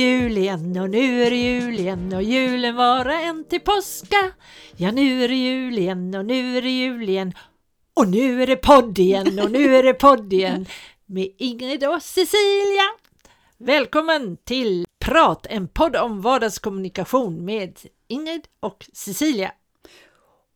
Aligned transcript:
Jul 0.00 0.38
igen 0.38 0.78
och 0.80 0.90
nu 0.90 1.22
är 1.22 1.30
det 1.30 1.36
jul 1.36 1.78
igen 1.80 2.12
och 2.14 2.22
julen 2.22 2.76
vara 2.76 3.20
en 3.20 3.44
till 3.44 3.60
påska. 3.60 4.32
Ja, 4.76 4.90
nu 4.90 5.24
är 5.24 5.28
det 5.28 5.34
jul 5.34 5.78
igen 5.78 6.14
och 6.14 6.24
nu 6.26 6.56
är 6.58 6.62
det 6.62 6.70
jul 6.70 7.08
igen 7.08 7.32
och 7.94 8.08
nu 8.08 8.42
är 8.42 8.46
det 8.46 8.56
podd 8.56 8.98
igen 8.98 9.38
och 9.38 9.50
nu 9.50 9.76
är 9.76 9.82
det 9.82 9.94
podd 9.94 10.32
igen 10.32 10.66
med 11.06 11.28
Ingrid 11.38 11.84
och 11.88 12.02
Cecilia. 12.02 12.82
Välkommen 13.58 14.36
till 14.36 14.84
Prat, 15.04 15.46
en 15.50 15.68
podd 15.68 15.96
om 15.96 16.20
vardagskommunikation 16.22 17.44
med 17.44 17.78
Ingrid 18.08 18.44
och 18.60 18.86
Cecilia. 18.92 19.52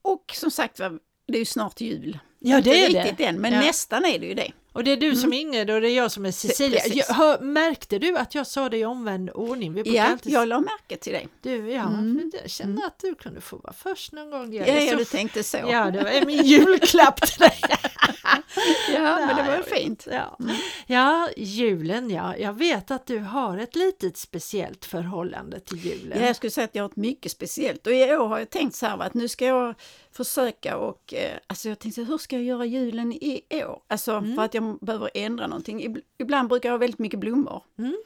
Och 0.02 0.24
som 0.34 0.50
sagt 0.50 0.78
var, 0.80 0.98
det 1.28 1.34
är 1.34 1.38
ju 1.38 1.44
snart 1.44 1.80
jul. 1.80 2.18
Ja, 2.38 2.60
det 2.60 2.70
är 2.70 2.86
Inte 2.86 2.98
det. 2.98 3.04
riktigt 3.04 3.26
än, 3.26 3.40
men 3.40 3.52
Ja. 3.52 3.60
nästan 3.60 4.04
är 4.04 4.18
det 4.18 4.26
ju 4.26 4.34
det. 4.34 4.52
Och 4.74 4.84
det 4.84 4.92
är 4.92 4.96
du 4.96 5.16
som 5.16 5.32
är 5.32 5.40
Ingrid 5.40 5.70
och 5.70 5.80
det 5.80 5.90
är 5.90 5.96
jag 5.96 6.10
som 6.12 6.26
är 6.26 6.30
Cecilia. 6.30 6.80
Precis. 6.80 6.96
Jag, 7.08 7.14
hör, 7.14 7.38
märkte 7.40 7.98
du 7.98 8.16
att 8.16 8.34
jag 8.34 8.46
sa 8.46 8.68
det 8.68 8.76
i 8.78 8.84
omvänd 8.84 9.30
ordning? 9.30 9.74
Vi 9.74 9.82
brukar 9.82 9.98
Ja, 9.98 10.04
alltid 10.12 10.32
jag 10.32 10.48
la 10.48 10.60
märke 10.60 10.96
till 10.96 11.12
det. 11.12 11.26
Du, 11.42 11.70
ja, 11.72 11.82
Mm. 11.86 12.30
jag 12.42 12.50
känner 12.50 12.86
att 12.86 12.98
du 12.98 13.14
kunde 13.14 13.40
få 13.40 13.56
vara 13.56 13.72
först 13.72 14.12
någon 14.12 14.30
gång. 14.30 14.54
Ja, 14.54 14.66
ja, 14.66 14.90
så 14.90 14.96
du 14.96 15.04
tänkte 15.04 15.42
så. 15.42 15.56
ja, 15.56 15.90
det 15.90 16.02
var 16.02 16.26
min 16.26 16.44
julklapp 16.44 17.20
till 17.20 17.38
dig. 17.38 17.60
Ja, 18.94 19.26
men 19.26 19.36
det 19.36 19.42
var 19.50 19.56
ju 19.56 19.62
fint. 19.62 20.06
Ja. 20.10 20.38
ja, 20.86 21.28
julen 21.36 22.10
ja. 22.10 22.36
Jag 22.36 22.52
vet 22.52 22.90
att 22.90 23.06
du 23.06 23.18
har 23.18 23.58
ett 23.58 23.76
litet 23.76 24.16
speciellt 24.16 24.84
förhållande 24.84 25.60
till 25.60 25.78
julen. 25.86 26.18
Ja, 26.20 26.26
jag 26.26 26.36
skulle 26.36 26.50
säga 26.50 26.64
att 26.64 26.74
jag 26.74 26.82
har 26.82 26.88
ett 26.90 26.96
mycket 26.96 27.32
speciellt 27.32 27.86
och 27.86 27.92
i 27.92 28.16
år 28.16 28.26
har 28.28 28.38
jag 28.38 28.50
tänkt 28.50 28.74
så 28.76 28.86
här 28.86 28.98
att 28.98 29.14
nu 29.14 29.28
ska 29.28 29.46
jag 29.46 29.74
försöka 30.12 30.76
och 30.76 31.14
eh, 31.14 31.38
alltså 31.46 31.68
jag 31.68 31.78
tänkte 31.78 32.02
hur 32.02 32.18
ska 32.18 32.36
jag 32.36 32.44
göra 32.44 32.64
julen 32.64 33.12
i 33.12 33.42
år? 33.50 33.82
Alltså 33.88 34.12
Mm. 34.12 34.34
för 34.36 34.42
att 34.42 34.54
jag 34.54 34.78
behöver 34.80 35.10
ändra 35.14 35.46
någonting. 35.46 35.80
Ib- 35.88 36.00
Ibland 36.18 36.48
brukar 36.48 36.68
jag 36.68 36.72
ha 36.74 36.78
väldigt 36.78 36.98
mycket 36.98 37.20
blommor. 37.20 37.62
Mm. 37.78 37.96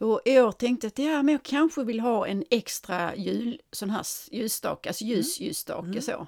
Och 0.00 0.20
i 0.24 0.40
år 0.40 0.52
tänkte 0.52 0.86
jag 0.86 0.90
att 0.90 0.98
ja, 1.14 1.22
men 1.22 1.32
jag 1.32 1.42
kanske 1.42 1.84
vill 1.84 2.00
ha 2.00 2.26
en 2.26 2.44
extra 2.50 3.16
jul, 3.16 3.60
sån 3.72 3.90
här 3.90 4.06
ljusstake, 4.30 4.88
alltså 4.88 5.04
Mm. 5.04 5.16
ljusljusstake 5.16 6.00
så. 6.02 6.26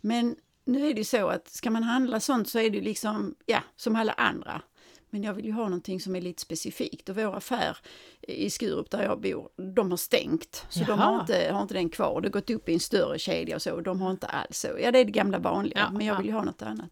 Men 0.00 0.36
nu 0.64 0.88
är 0.88 0.94
det 0.94 1.00
ju 1.00 1.04
så 1.04 1.28
att 1.28 1.48
ska 1.48 1.70
man 1.70 1.82
handla 1.82 2.20
sånt 2.20 2.48
så 2.48 2.58
är 2.58 2.70
det 2.70 2.80
liksom, 2.80 3.34
ja, 3.46 3.60
som 3.76 3.96
alla 3.96 4.12
andra. 4.12 4.62
Men 5.14 5.22
jag 5.22 5.34
vill 5.34 5.44
ju 5.44 5.52
ha 5.52 5.64
någonting 5.64 6.00
som 6.00 6.16
är 6.16 6.20
lite 6.20 6.42
specifikt 6.42 7.08
och 7.08 7.16
vår 7.16 7.36
affär 7.36 7.76
i 8.22 8.50
Skurup 8.50 8.90
där 8.90 9.02
jag 9.02 9.20
bor, 9.20 9.48
de 9.74 9.90
har 9.90 9.96
stängt. 9.96 10.66
Så 10.68 10.78
de 10.78 10.84
Jaha. 10.88 10.96
har 10.96 11.20
inte, 11.20 11.50
har 11.52 11.62
inte 11.62 11.74
den 11.74 11.88
kvar. 11.88 12.20
Det 12.20 12.28
har 12.28 12.32
gått 12.32 12.50
upp 12.50 12.68
i 12.68 12.74
en 12.74 12.80
större 12.80 13.18
kedja 13.18 13.56
och 13.56 13.62
så, 13.62 13.72
och 13.72 13.82
de 13.82 14.00
har 14.00 14.10
inte 14.10 14.26
alls 14.26 14.58
så. 14.58 14.68
Ja, 14.80 14.92
det 14.92 14.98
är 14.98 15.04
det 15.04 15.10
gamla 15.10 15.38
vanliga, 15.38 15.78
Ja, 15.78 15.90
men 15.90 16.06
jag 16.06 16.14
ja. 16.14 16.18
vill 16.18 16.26
ju 16.26 16.32
ha 16.32 16.42
något 16.42 16.62
annat. 16.62 16.90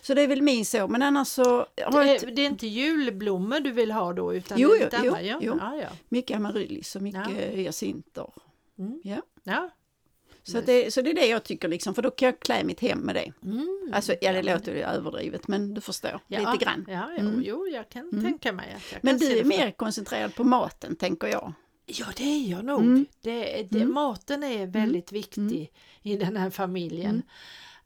Så 0.00 0.14
det 0.14 0.22
är 0.22 0.28
väl 0.28 0.42
min 0.42 0.66
så, 0.66 0.88
men 0.88 1.02
annars 1.02 1.28
så 1.28 1.66
det, 1.74 1.82
är, 1.82 2.34
det 2.34 2.42
är 2.42 2.46
inte 2.46 2.66
julblommor 2.66 3.60
du 3.60 3.70
vill 3.70 3.90
ha 3.92 4.12
då 4.12 4.34
utan 4.34 4.58
Jo, 4.58 4.68
det 4.68 4.96
är 4.96 5.04
jo, 5.04 5.16
jo, 5.20 5.38
jo. 5.42 5.58
ja, 5.60 5.76
ja. 5.76 5.88
mycket 6.08 6.36
amaryllis 6.36 6.96
och 6.96 7.02
mycket 7.02 7.28
hyacinter. 7.28 8.32
Mm. 8.78 9.00
Ja. 9.04 9.22
ja. 9.42 9.70
Så, 10.44 10.60
det, 10.60 10.94
så 10.94 11.02
det 11.02 11.10
är 11.10 11.14
det 11.14 11.26
jag 11.26 11.44
tycker, 11.44 11.68
liksom, 11.68 11.94
för 11.94 12.02
då 12.02 12.10
kan 12.10 12.26
jag 12.26 12.40
klä 12.40 12.64
mitt 12.64 12.80
hem 12.80 12.98
med 12.98 13.14
det. 13.14 13.32
Mm. 13.44 13.90
Alltså, 13.92 14.14
ja, 14.20 14.32
det 14.32 14.42
låter 14.42 14.74
ju 14.74 14.82
överdrivet, 14.82 15.48
men 15.48 15.74
du 15.74 15.80
förstår, 15.80 16.20
Ja, 16.26 16.52
lite 16.52 16.64
grann. 16.64 16.86
Ja, 16.88 17.08
jo, 17.18 17.26
Mm. 17.28 17.42
jo, 17.44 17.66
jag 17.66 17.88
kan 17.88 18.08
Mm. 18.12 18.24
tänka 18.24 18.52
mig 18.52 18.74
att 18.76 18.92
jag 18.92 19.04
Men 19.04 19.18
du 19.18 19.38
är 19.38 19.44
mer 19.44 19.70
koncentrerad 19.70 20.34
på 20.34 20.44
maten, 20.44 20.96
tänker 20.96 21.26
jag. 21.28 21.52
Ja, 21.86 22.06
det 22.16 22.24
är 22.24 22.50
jag 22.50 22.64
nog. 22.64 22.80
Mm. 22.80 23.06
Det, 23.20 23.66
det, 23.70 23.80
Mm. 23.80 23.94
Maten 23.94 24.42
är 24.42 24.66
väldigt 24.66 25.12
viktig 25.12 25.72
i 26.02 26.16
den 26.16 26.36
här 26.36 26.50
familjen. 26.50 27.22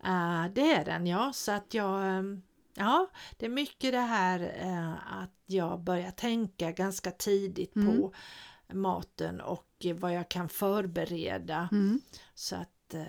Mm. 0.04 0.44
Eh, 0.44 0.52
det 0.52 0.72
är 0.72 0.84
den, 0.84 1.06
ja. 1.06 1.32
Så 1.34 1.52
att 1.52 1.74
jag... 1.74 2.06
ehm, 2.18 2.42
Ja, 2.78 3.10
det 3.36 3.46
är 3.46 3.50
mycket 3.50 3.92
det 3.92 3.98
här 3.98 4.40
eh, 4.60 5.20
att 5.22 5.30
jag 5.46 5.80
börjar 5.80 6.10
tänka 6.10 6.70
ganska 6.72 7.10
tidigt 7.10 7.76
Mm. 7.76 8.00
på 8.00 8.12
maten 8.72 9.40
och 9.40 9.66
vad 9.94 10.14
jag 10.14 10.28
kan 10.28 10.48
förbereda. 10.48 11.68
Så 12.34 12.56
att 12.56 12.94
eh, 12.94 13.00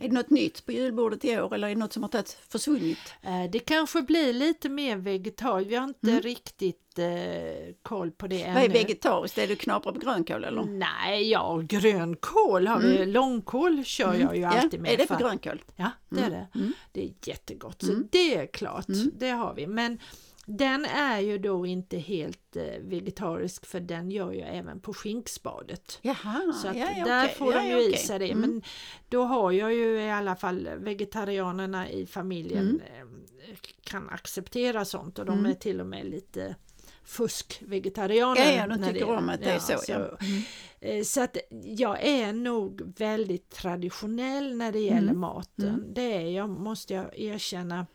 Är 0.00 0.08
det 0.08 0.14
något 0.14 0.30
nytt 0.30 0.66
på 0.66 0.72
julbordet 0.72 1.24
i 1.24 1.38
år 1.40 1.54
eller 1.54 1.68
är 1.68 1.74
det 1.74 1.80
något 1.80 1.92
som 1.92 2.02
har 2.02 2.50
försvunnit? 2.50 2.98
eh, 3.22 3.50
det 3.52 3.58
kanske 3.58 4.02
blir 4.02 4.32
lite 4.32 4.68
mer 4.68 4.96
vegetariskt. 4.96 5.70
Vi 5.70 5.76
har 5.76 5.84
inte 5.84 6.10
Mm. 6.10 6.20
riktigt 6.22 6.98
eh, 6.98 7.74
koll 7.82 8.10
på 8.10 8.26
det 8.26 8.42
ännu. 8.42 8.54
Vad 8.54 8.64
är 8.64 8.68
vegetariskt? 8.68 9.38
Är 9.38 9.48
det 9.48 9.56
knapra 9.56 9.92
på 9.92 9.98
grönkål 9.98 10.44
eller? 10.44 10.62
Nej, 10.64 11.30
ja, 11.30 11.60
grönkål 11.64 12.66
har 12.66 12.80
vi. 12.80 13.06
Långkål 13.06 13.84
kör 13.84 14.14
jag 14.14 14.36
ju 14.36 14.42
Mm. 14.42 14.42
Ja, 14.42 14.60
alltid 14.60 14.80
med. 14.80 14.92
är 14.92 14.96
det 14.96 15.06
för- 15.06 15.18
grönkål? 15.18 15.62
Ja, 15.76 15.90
det 16.08 16.20
är 16.20 16.26
Mm, 16.26 16.38
det. 16.52 16.58
mm. 16.58 16.72
Det 16.92 17.04
är 17.04 17.12
jättegott, 17.24 17.82
så 17.82 17.92
Mm. 17.92 18.08
det 18.12 18.34
är 18.36 18.46
klart. 18.46 18.88
Mm. 18.88 19.10
Det 19.18 19.30
har 19.30 19.54
vi. 19.54 19.66
Men 19.66 19.98
den 20.46 20.84
är 20.84 21.20
ju 21.20 21.38
då 21.38 21.66
inte 21.66 21.98
helt 21.98 22.56
eh, 22.56 22.62
vegetarisk 22.80 23.66
för 23.66 23.80
den 23.80 24.10
gör 24.10 24.32
jag 24.32 24.56
även 24.56 24.80
på 24.80 24.94
skinkspadet. 24.94 25.98
Jaha, 26.02 26.52
Så 26.62 26.68
att 26.68 26.76
ja, 26.76 26.88
ja, 26.98 27.04
där 27.04 27.24
okej. 27.24 27.36
får 27.38 27.54
ja, 27.54 27.60
de 27.60 27.68
ja, 27.70 27.76
ju 27.78 27.84
i 27.84 27.88
okej. 27.88 27.98
sig 27.98 28.18
det. 28.18 28.30
Mm. 28.30 28.40
Men 28.40 28.62
då 29.08 29.22
har 29.24 29.52
jag 29.52 29.74
ju 29.74 30.00
i 30.00 30.10
alla 30.10 30.36
fall 30.36 30.68
vegetarianerna 30.78 31.90
i 31.90 32.06
familjen 32.06 32.68
Mm. 32.68 32.80
eh, 33.50 33.56
kan 33.84 34.08
acceptera 34.08 34.84
sånt 34.84 35.18
och 35.18 35.24
de 35.26 35.38
Mm. 35.38 35.50
är 35.50 35.54
till 35.54 35.80
och 35.80 35.86
med 35.86 36.06
lite 36.06 36.54
fuskvegetarianer. 37.04 38.40
Ja, 38.42 38.50
ja, 38.52 38.66
de 38.76 38.84
tycker 38.92 39.08
om 39.10 39.28
att 39.28 39.40
det 39.40 39.50
är 39.50 39.58
så. 39.58 39.78
Ja. 39.88 39.94
Mm. 39.96 40.42
Eh, 40.80 41.02
Så 41.04 41.20
att 41.22 41.36
jag 41.64 42.02
är 42.04 42.32
nog 42.32 42.92
väldigt 42.98 43.50
traditionell 43.50 44.56
när 44.56 44.72
det 44.72 44.78
gäller 44.80 44.98
Mm. 45.08 45.18
maten. 45.20 45.68
Mm. 45.68 45.94
Det 45.94 46.14
är 46.16 46.20
jag, 46.30 46.48
måste 46.50 46.94
jag 46.94 47.18
erkänna. 47.18 47.86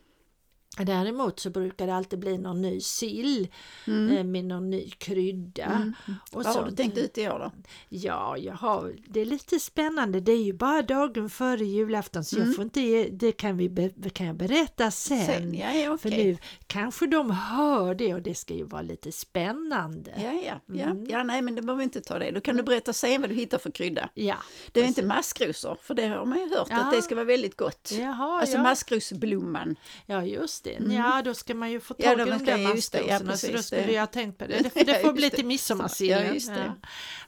Däremot 0.84 1.40
så 1.40 1.50
brukar 1.50 1.86
det 1.86 1.94
alltid 1.94 2.18
bli 2.18 2.38
någon 2.38 2.62
ny 2.62 2.80
sill 2.80 3.48
Mm. 3.86 4.16
eh, 4.16 4.24
med 4.24 4.44
någon 4.44 4.70
ny 4.70 4.90
krydda. 4.90 5.64
Mm. 5.64 5.94
Och 6.32 6.44
Vad 6.44 6.54
har 6.56 6.64
du 6.70 6.76
tänkt 6.76 6.98
ut 6.98 7.18
i 7.18 7.28
år 7.28 7.38
då? 7.38 7.52
Ja, 7.88 8.36
jag 8.36 8.54
har, 8.54 8.94
det 9.06 9.20
är 9.20 9.24
lite 9.24 9.58
spännande. 9.60 10.20
Det 10.20 10.32
är 10.32 10.42
ju 10.42 10.52
bara 10.52 10.82
dagen 10.82 11.30
före 11.30 11.64
julafton 11.64 12.24
så 12.24 12.36
jag 12.36 12.42
Mm. 12.42 12.54
får 12.54 12.64
inte, 12.64 12.80
ge- 12.80 13.08
det 13.12 13.32
kan, 13.32 13.56
vi, 13.56 13.92
kan 14.12 14.26
jag 14.26 14.36
berätta 14.36 14.90
sen. 14.90 15.26
Sen, 15.26 15.54
ja, 15.54 15.72
ja, 15.72 15.98
För 15.98 16.08
okej. 16.08 16.24
nu 16.24 16.38
kanske 16.66 17.06
de 17.06 17.30
hör 17.30 17.94
det 17.94 18.14
och 18.14 18.22
det 18.22 18.34
ska 18.34 18.54
ju 18.54 18.64
vara 18.64 18.82
lite 18.82 19.12
spännande. 19.12 20.10
Ja, 20.16 20.32
ja, 20.32 20.60
ja. 20.66 20.82
Mm. 20.84 21.04
ja, 21.08 21.22
nej 21.22 21.42
men 21.42 21.54
det 21.54 21.62
behöver 21.62 21.78
vi 21.78 21.84
inte 21.84 22.00
ta 22.00 22.18
det. 22.18 22.30
Då 22.30 22.40
kan 22.40 22.56
du 22.56 22.62
berätta 22.62 22.92
sen 22.92 23.20
vad 23.20 23.30
du 23.30 23.34
hittar 23.36 23.58
för 23.58 23.70
krydda. 23.70 24.08
Ja, 24.14 24.36
Det 24.72 24.80
är 24.80 24.84
inte 24.84 25.02
maskrosor, 25.06 25.76
för 25.82 25.94
det 25.94 26.06
har 26.06 26.24
man 26.24 26.38
ju 26.38 26.48
hört 26.56 26.66
Ja. 26.70 26.76
att 26.80 26.92
det 26.92 27.02
ska 27.02 27.14
vara 27.14 27.24
väldigt 27.24 27.56
gott. 27.56 27.90
Jaha, 27.92 28.40
Alltså 28.40 28.56
ja. 28.56 28.62
maskrosblomman. 28.62 29.76
Ja 30.06 30.24
just 30.24 30.64
det, 30.64 30.67
Mm. 30.76 30.92
ja 30.92 31.22
då 31.24 31.34
ska 31.34 31.54
man 31.54 31.70
ju 31.70 31.80
få 31.80 31.94
Ja, 31.98 32.08
tag 32.08 32.18
då 32.18 32.26
i 32.26 32.30
de 32.30 32.38
där 32.44 32.56
det, 32.56 32.62
ja, 32.62 32.68
mastrosorna 32.74 33.36
så 33.36 33.52
då 33.52 33.62
skulle 33.62 33.82
det. 33.82 33.92
jag 33.92 34.10
tänkt 34.12 34.38
på 34.38 34.46
det. 34.46 34.70
Det, 34.74 34.84
det 34.84 34.94
får 35.00 35.06
Ja, 35.08 35.12
bli 35.12 35.30
till 35.30 35.46
midsommarsillen. 35.46 36.38
Ja. 36.48 36.74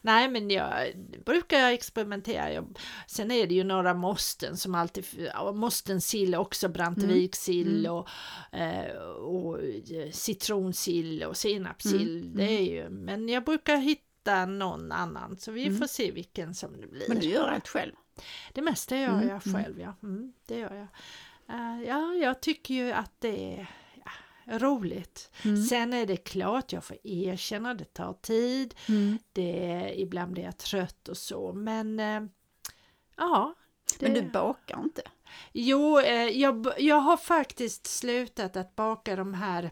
Nej 0.01 0.29
men 0.29 0.49
jag 0.49 0.73
brukar 1.25 1.71
experimentera. 1.71 2.53
Jag, 2.53 2.77
sen 3.07 3.31
är 3.31 3.47
det 3.47 3.55
ju 3.55 3.63
några 3.63 3.93
måsten 3.93 4.57
som 4.57 4.75
alltid, 4.75 5.05
ja, 5.33 5.51
måstensill 5.51 6.35
också, 6.35 6.69
Brantevikssill 6.69 7.85
Mm. 7.85 7.91
och, 7.91 8.07
eh, 8.59 8.95
och 9.01 9.57
citronsill 10.11 11.23
och 11.23 11.37
senapssill. 11.37 12.21
Mm, 12.21 12.35
Det 12.35 12.43
är 12.43 12.61
ju, 12.73 12.89
men 12.89 13.29
jag 13.29 13.43
brukar 13.43 13.77
hitta 13.77 14.45
någon 14.45 14.91
annan 14.91 15.37
så 15.37 15.51
vi 15.51 15.65
Mm. 15.67 15.77
får 15.79 15.87
se 15.87 16.11
vilken 16.11 16.55
som 16.55 16.81
det 16.81 16.87
blir. 16.87 17.03
Men 17.07 17.19
du 17.19 17.27
gör 17.27 17.47
allt 17.47 17.67
själv. 17.67 17.93
Det 18.53 18.61
mesta 18.61 18.97
gör 18.97 19.07
Mm, 19.13 19.27
jag 19.27 19.47
mm. 19.47 19.63
själv, 19.63 19.79
ja. 19.79 19.93
Mm, 20.03 20.33
det 20.47 20.57
gör 20.57 20.75
jag. 20.75 20.87
Eh, 21.51 21.87
ja, 21.87 22.13
jag 22.13 22.41
tycker 22.41 22.73
ju 22.73 22.91
att 22.91 23.11
det 23.19 23.67
är 24.45 24.59
roligt. 24.59 25.31
Mm. 25.43 25.63
Sen 25.63 25.93
är 25.93 26.05
det 26.05 26.17
klart, 26.17 26.73
jag 26.73 26.83
får 26.83 26.97
erkänna, 27.03 27.73
det 27.73 27.93
tar 27.93 28.13
tid. 28.13 28.75
Mm. 28.89 29.17
Det, 29.33 29.93
ibland 29.97 30.31
blir 30.31 30.43
jag 30.43 30.57
trött 30.57 31.07
och 31.07 31.17
så, 31.17 31.53
men 31.53 31.99
eh, 31.99 32.21
ja. 33.17 33.55
Det, 33.99 34.05
Men 34.05 34.13
du 34.13 34.31
bakar 34.31 34.79
inte? 34.79 35.01
Jo, 35.51 35.99
eh, 35.99 36.29
jag, 36.29 36.67
jag 36.77 36.95
har 36.95 37.17
faktiskt 37.17 37.87
slutat 37.87 38.55
att 38.55 38.75
baka 38.75 39.15
de 39.15 39.33
här 39.33 39.71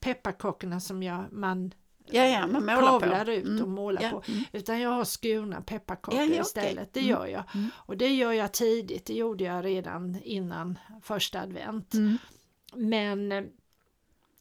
pepparkakorna 0.00 0.80
som 0.80 1.02
jag, 1.02 1.32
man 1.32 1.72
Ja, 2.10 2.24
ja, 2.24 2.46
man 2.46 2.64
målar 2.66 2.92
på. 2.92 3.00
kavlar 3.00 3.28
ut 3.28 3.44
Mm. 3.44 3.62
och 3.62 3.68
målar 3.68 4.02
Ja, 4.02 4.10
på. 4.10 4.22
mm. 4.28 4.44
Utan 4.52 4.80
jag 4.80 4.90
har 4.90 5.04
skurna 5.04 5.60
pepparkakor 5.60 6.22
istället. 6.40 6.92
Det 6.92 7.00
Mm. 7.00 7.10
gör 7.10 7.26
jag. 7.26 7.42
Mm. 7.54 7.68
Och 7.76 7.96
det 7.96 8.08
gör 8.14 8.32
jag 8.32 8.52
tidigt. 8.52 9.06
Det 9.06 9.14
gjorde 9.14 9.44
jag 9.44 9.64
redan 9.64 10.18
innan 10.22 10.78
första 11.02 11.40
advent. 11.40 11.94
Mm. 11.94 12.18
Men, 12.74 13.48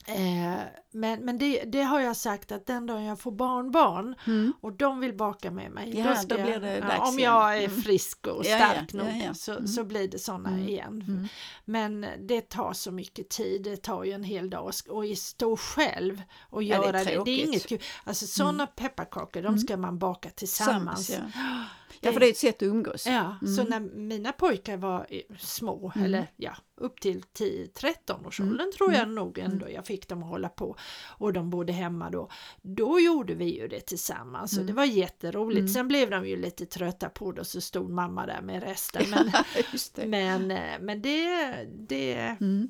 eh, 0.07 0.53
men, 0.94 1.25
men 1.25 1.38
det, 1.38 1.63
det 1.63 1.81
har 1.81 2.00
jag 2.00 2.15
sagt 2.18 2.51
att 2.51 2.65
den 2.65 2.86
dagen 2.86 3.03
jag 3.03 3.19
får 3.19 3.31
barnbarn 3.31 4.15
Mm. 4.27 4.53
och 4.62 4.74
de 4.74 5.00
vill 5.00 5.13
baka 5.13 5.51
med 5.51 5.71
mig. 5.71 6.00
Ja, 6.00 6.15
ska 6.15 6.36
då 6.36 6.42
blir 6.44 6.51
jag, 6.53 6.62
det 6.62 6.77
ja, 6.77 6.86
dags 6.88 7.09
om 7.09 7.19
jag 7.19 7.57
är 7.57 7.63
Mm. 7.69 7.81
frisk 7.81 8.27
och 8.27 8.45
stark 8.45 8.89
ja, 8.94 9.03
nog. 9.03 9.36
Så, 9.36 9.51
Mm. 9.51 9.68
så 9.68 9.83
blir 9.83 10.07
det 10.07 10.19
sådana 10.19 10.50
Mm. 10.50 10.68
igen. 10.68 11.03
Mm. 11.07 11.27
Men 11.65 12.06
det 12.19 12.50
tar 12.50 12.74
så 12.74 12.92
mycket 12.92 13.30
tid, 13.30 13.63
det 13.63 13.77
tar 13.77 14.03
ju 14.03 14.12
en 14.12 14.24
hel 14.24 14.50
dag 14.50 14.71
och 14.89 15.06
stå 15.18 15.57
själv 15.57 16.21
och 16.50 16.63
Ja, 16.63 16.77
det 16.81 16.83
är 16.83 16.88
göra 16.88 17.04
det. 17.04 17.24
Det 17.25 17.42
är 17.42 17.45
inget 17.47 17.68
kul. 17.68 17.80
Alltså 18.04 18.27
sådana 18.27 18.68
pepparkakor, 18.68 19.42
de 19.42 19.47
Mm. 19.47 19.59
ska 19.59 19.77
man 19.77 20.00
baka 20.00 20.30
tillsammans. 20.30 21.07
Tillsammans, 21.07 21.36
ja. 22.01 22.07
Ja, 22.09 22.13
för 22.13 22.19
det 22.19 22.27
är 22.27 22.31
ett 22.31 22.38
sätt 22.38 22.56
att 22.56 22.62
umgås. 22.63 23.07
Ja, 23.07 23.36
så 23.56 23.63
när 23.63 23.80
mina 23.80 24.31
pojkar 24.31 24.77
var 24.77 25.07
små, 25.39 25.92
Mm. 25.95 26.06
eller 26.06 26.27
ja, 26.38 26.51
upp 26.77 27.00
till 27.01 27.24
10-13 27.33 28.25
års 28.27 28.39
åldern 28.39 28.71
tror 28.77 28.94
jag 28.94 29.09
nog 29.09 29.38
Mm. 29.39 29.51
ändå 29.51 29.69
jag 29.69 29.86
fick 29.86 30.07
dem 30.07 30.24
att 30.24 30.30
hålla 30.30 30.50
på 30.50 30.75
och 31.18 31.33
de 31.33 31.50
bodde 31.50 31.74
hemma 31.74 32.09
då. 32.09 32.30
Då 32.62 33.00
gjorde 33.00 33.33
vi 33.33 33.59
ju 33.59 33.68
det 33.68 33.80
tillsammans 33.80 34.53
Mm. 34.53 34.62
och 34.63 34.68
det 34.68 34.74
var 34.74 34.86
jätteroligt. 34.86 35.74
Sen 35.74 35.88
blev 35.88 36.09
de 36.09 36.27
ju 36.27 36.36
lite 36.42 36.65
trötta 36.65 37.09
på 37.09 37.31
det 37.31 37.42
och 37.42 37.48
så 37.48 37.62
stod 37.62 37.89
mamma 37.89 38.25
där 38.25 38.42
med 38.42 38.63
resten. 38.63 39.04
Men, 39.09 39.31
det. 39.95 40.07
men, 40.07 40.51
eh, 40.51 40.80
men 40.81 41.01
det, 41.01 41.54
det, 41.88 42.13
Mm. 42.42 42.69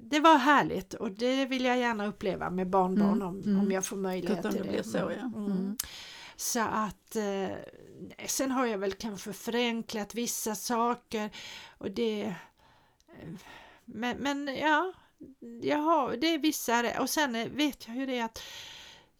det 0.00 0.20
var 0.20 0.38
härligt 0.38 0.94
och 0.94 1.10
det 1.10 1.46
vill 1.46 1.64
jag 1.64 1.78
gärna 1.78 2.06
uppleva 2.06 2.50
med 2.50 2.70
barnbarn 2.70 3.22
om, 3.22 3.40
mm. 3.42 3.60
om 3.60 3.72
jag 3.72 3.84
får 3.84 3.96
möjlighet 3.96 4.44
om 4.44 4.52
till 4.52 4.66
det 4.72 4.84
så, 4.84 4.98
ja. 4.98 5.32
Mm. 5.36 5.76
Så 6.36 6.60
att 6.60 7.16
eh, 7.16 7.56
sen 8.26 8.50
har 8.50 8.66
jag 8.66 8.78
väl 8.78 8.92
kanske 8.92 9.32
förenklat 9.32 10.14
vissa 10.14 10.54
saker 10.54 11.30
och 11.78 11.90
det 11.90 12.22
eh, 12.22 12.32
men, 13.84 14.16
men 14.16 14.56
ja, 14.56 14.92
jag 15.62 15.78
har, 15.78 16.16
det 16.16 16.26
är 16.26 16.38
vissa. 16.38 17.00
Och 17.00 17.10
sen 17.10 17.34
eh, 17.34 17.48
vet 17.48 17.88
jag 17.88 17.96
ju 17.96 18.06
det 18.06 18.20
att 18.20 18.42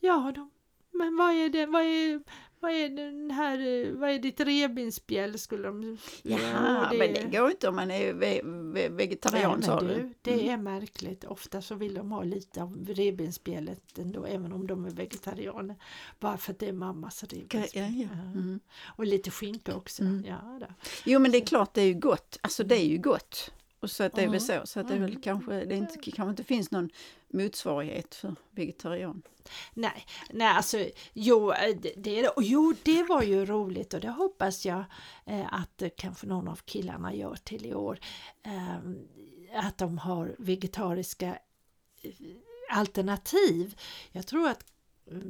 ja, 0.01 0.33
de, 0.35 0.51
men 0.91 1.17
vad 1.17 1.33
är 1.33 1.49
det, 1.49 1.67
vad 1.67 1.83
är 1.83 2.23
vad 2.65 2.73
är 2.73 2.89
den 2.89 3.31
här, 3.31 3.59
eh, 3.59 3.93
vad 3.93 4.11
är 4.11 4.19
ditt 4.19 4.41
revbensspjäll 4.41 5.39
skulle 5.39 5.69
de 5.69 5.99
Jaha, 6.23 6.89
Ja, 6.93 6.99
men 6.99 7.15
det 7.15 7.39
går 7.39 7.51
inte 7.51 7.69
om 7.69 7.77
man 7.77 7.91
är 7.91 8.13
ve 8.13 8.41
ve 8.45 8.89
vegetarian 8.89 9.63
sa 9.63 9.81
du. 9.81 9.87
du, 9.87 10.15
det 10.23 10.49
är 10.49 10.57
märkligt. 10.57 11.25
Ofta 11.25 11.63
så 11.63 11.75
vill 11.75 11.95
de 11.95 12.13
ha 12.13 12.23
lite 12.23 12.63
av 12.63 12.87
revbensspjället 12.89 13.99
ändå, 13.99 14.25
även 14.25 14.53
om 14.53 14.67
de 14.67 14.85
är 14.85 14.91
vegetarianer. 14.91 15.77
Bara 16.21 16.37
för 16.37 16.53
att 16.53 16.59
det 16.59 16.69
är 16.69 16.73
mammas 16.73 17.25
revbensspjäll. 17.25 17.95
ja, 17.95 18.07
ja. 18.13 18.41
Mm. 18.41 18.61
Och 18.97 19.07
lite 19.07 19.31
skinka 19.31 19.77
också. 19.77 20.03
Mm. 20.03 20.25
Ja, 20.29 20.59
då. 20.61 20.67
Jo 21.05 21.19
men 21.19 21.31
det 21.33 21.39
är 21.39 21.47
klart 21.47 21.75
det 21.75 21.83
är 21.83 21.87
ju 21.87 21.95
gott, 21.95 22.39
alltså 22.41 22.65
det 22.65 22.77
är 22.77 22.87
ju 22.87 22.99
gott. 22.99 23.51
Och 23.85 23.91
så 23.91 24.05
att 24.05 24.15
det 24.15 24.23
är 24.23 24.29
väl 24.29 24.41
så, 24.41 24.61
så 24.65 24.81
att 24.81 24.89
det 24.89 24.95
är 24.95 24.99
väl 24.99 25.11
Mm. 25.11 25.23
kanske, 25.23 25.65
det 25.65 25.77
inte, 25.77 26.11
kanske 26.11 26.31
inte 26.31 26.45
finns 26.45 26.71
någon 26.71 26.91
motsvarighet 27.29 28.15
för 28.15 28.35
vegetarian. 28.51 29.23
Nej, 29.75 30.07
nej, 30.31 30.47
alltså 30.49 30.87
jo 31.13 31.51
det, 31.51 31.93
det, 31.97 32.31
jo, 32.37 32.75
det 32.83 33.03
var 33.03 33.23
ju 33.23 33.47
roligt 33.47 33.95
och 33.95 34.01
det 34.01 34.09
hoppas 34.09 34.67
jag 34.67 34.85
eh, 35.27 35.55
att 35.55 35.83
eh, 35.83 35.89
kanske 35.97 36.27
någon 36.27 36.49
av 36.49 36.57
killarna 36.65 37.15
gör 37.15 37.37
till 37.45 37.67
i 37.67 37.75
år. 37.75 37.99
Eh, 38.43 38.77
att 39.67 39.79
de 39.79 39.99
har 39.99 40.37
vegetariska 40.39 41.39
eh, 42.03 42.11
alternativ. 42.71 43.81
Jag 44.13 44.27
tror 44.27 44.49
att 44.49 44.65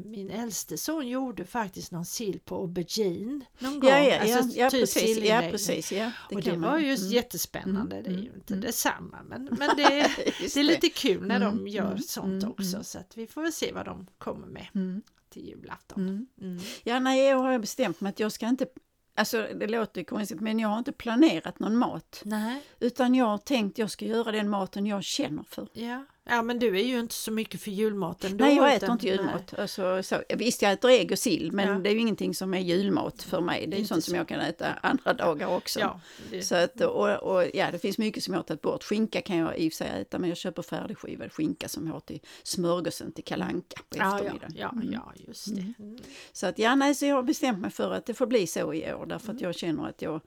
min 0.05 0.31
äldste 0.31 0.79
son 0.79 1.09
gjorde 1.09 1.45
faktiskt 1.45 1.93
någon 1.93 2.05
sill 2.05 2.41
på 2.45 2.57
aubergine 2.57 3.45
någon 3.59 3.81
gång. 3.81 3.91
Ja, 3.91 3.99
ja, 3.99 4.25
ja, 4.27 4.37
Alltså, 4.39 4.59
ja, 4.59 4.71
typ 4.71 4.81
precis, 4.81 5.19
ja 5.19 5.43
precis. 5.51 5.93
Ja, 5.93 6.11
och 6.31 6.43
det 6.43 6.57
var 6.57 6.79
ju 6.79 6.95
Mm. 6.95 7.09
jättespännande, 7.11 8.03
det 8.03 8.09
är 8.09 8.13
ju 8.13 8.19
Mm, 8.21 8.35
inte 8.35 8.55
mm. 8.55 8.67
detsamma 8.67 9.23
men, 9.29 9.45
men 9.59 9.77
det, 9.77 10.11
det 10.41 10.57
är 10.57 10.63
lite 10.65 10.89
kul 10.89 11.27
när 11.27 11.41
de 11.41 11.53
Mm, 11.53 11.67
gör 11.69 11.87
mm, 11.87 11.99
sånt 11.99 12.43
mm, 12.43 12.51
också 12.51 12.75
mm. 12.77 12.85
så 12.85 12.99
att 12.99 13.17
vi 13.17 13.27
får 13.27 13.43
väl 13.43 13.53
se 13.53 13.73
vad 13.73 13.85
de 13.85 14.07
kommer 14.19 14.47
med 14.47 14.67
Mm, 14.75 15.03
till 15.31 15.49
julafton. 15.49 16.09
mm. 16.09 16.27
Mm. 16.41 16.63
Ja, 16.85 16.99
nej, 17.01 17.25
jag 17.25 17.37
har 17.39 17.59
bestämt 17.59 18.01
mig 18.01 18.11
att 18.11 18.21
jag 18.21 18.33
ska 18.33 18.49
inte, 18.49 18.67
alltså 19.15 19.49
det 19.61 19.67
låter 19.67 20.01
ju 20.01 20.05
konstigt, 20.05 20.41
men 20.41 20.59
jag 20.59 20.69
har 20.69 20.79
inte 20.79 20.93
planerat 20.93 21.59
någon 21.59 21.77
mat. 21.77 22.23
Nej, 22.25 22.63
Utan 22.81 23.15
jag 23.15 23.27
har 23.27 23.39
tänkt 23.39 23.79
jag 23.79 23.91
ska 23.91 24.05
göra 24.05 24.33
den 24.33 24.49
maten 24.51 24.87
jag 24.87 25.05
känner 25.05 25.43
för. 25.43 25.69
ja. 25.73 26.05
Ja 26.25 26.43
men 26.43 26.59
du 26.59 26.79
är 26.79 26.83
ju 26.85 27.01
inte 27.01 27.15
så 27.15 27.31
mycket 27.33 27.61
för 27.61 27.71
julmaten 27.71 28.37
då. 28.37 28.45
nej, 28.45 28.57
jag 28.57 28.75
äter 28.75 28.93
inte 28.93 29.07
julmat. 29.07 29.55
Alltså, 29.59 30.03
så, 30.03 30.23
visst, 30.37 30.63
jag 30.63 30.73
äter 30.73 30.91
ägg 30.91 31.13
och 31.13 31.19
sill, 31.19 31.53
men 31.53 31.69
Ja. 31.69 31.75
det 31.79 31.91
är 31.91 31.95
ju 31.95 32.01
ingenting 32.01 32.35
som 32.35 32.55
är 32.55 32.59
julmat 32.59 33.23
för 33.23 33.41
mig. 33.41 33.67
Det 33.67 33.77
är 33.77 33.79
ju 33.79 33.85
sånt 33.87 34.05
som 34.05 34.11
så. 34.11 34.17
jag 34.17 34.29
kan 34.29 34.41
äta 34.41 34.73
andra 34.73 35.13
dagar 35.15 35.57
också. 35.57 35.81
Ja, 35.81 36.01
det, 36.31 36.43
Så 36.43 36.55
att, 36.55 36.81
och, 36.81 37.15
och, 37.37 37.45
ja, 37.55 37.71
det 37.73 37.79
finns 37.79 37.99
mycket 37.99 38.23
som 38.25 38.35
jag 38.35 38.39
har 38.39 38.45
tagit 38.45 38.63
bort. 38.63 38.83
Skinka 38.85 39.21
kan 39.21 39.37
jag 39.37 39.59
i 39.59 39.69
och 39.69 39.73
för 39.73 39.77
sig 39.77 40.01
äta, 40.01 40.19
men 40.19 40.29
jag 40.29 40.39
köper 40.39 40.63
färdigskivad 40.63 41.33
skinka 41.33 41.69
som 41.69 41.87
jag 41.87 41.93
har 41.93 42.01
till 42.01 42.21
smörgåsen 42.43 43.13
till 43.13 43.25
kalanka 43.25 43.77
på 43.89 43.99
ja, 43.99 44.05
ja, 44.05 44.15
eftermiddagen. 44.17 44.53
ja, 44.57 44.71
Mm. 44.75 44.93
ja, 44.93 45.13
just 45.17 45.55
det. 45.57 45.73
Mm. 45.79 45.99
Så 46.33 46.47
att 46.47 46.59
ja, 46.59 46.75
nej, 46.75 46.95
så 46.95 47.07
jag 47.07 47.15
har 47.15 47.23
bestämt 47.23 47.59
mig 47.59 47.71
för 47.71 47.91
att 47.91 48.07
det 48.07 48.15
får 48.15 48.27
bli 48.27 48.47
så 48.47 48.75
i 48.75 48.93
år, 48.95 49.07
därför 49.07 49.33
att 49.33 49.41
jag 49.41 49.55
känner 49.55 49.89
att 49.89 50.03
jag 50.03 50.21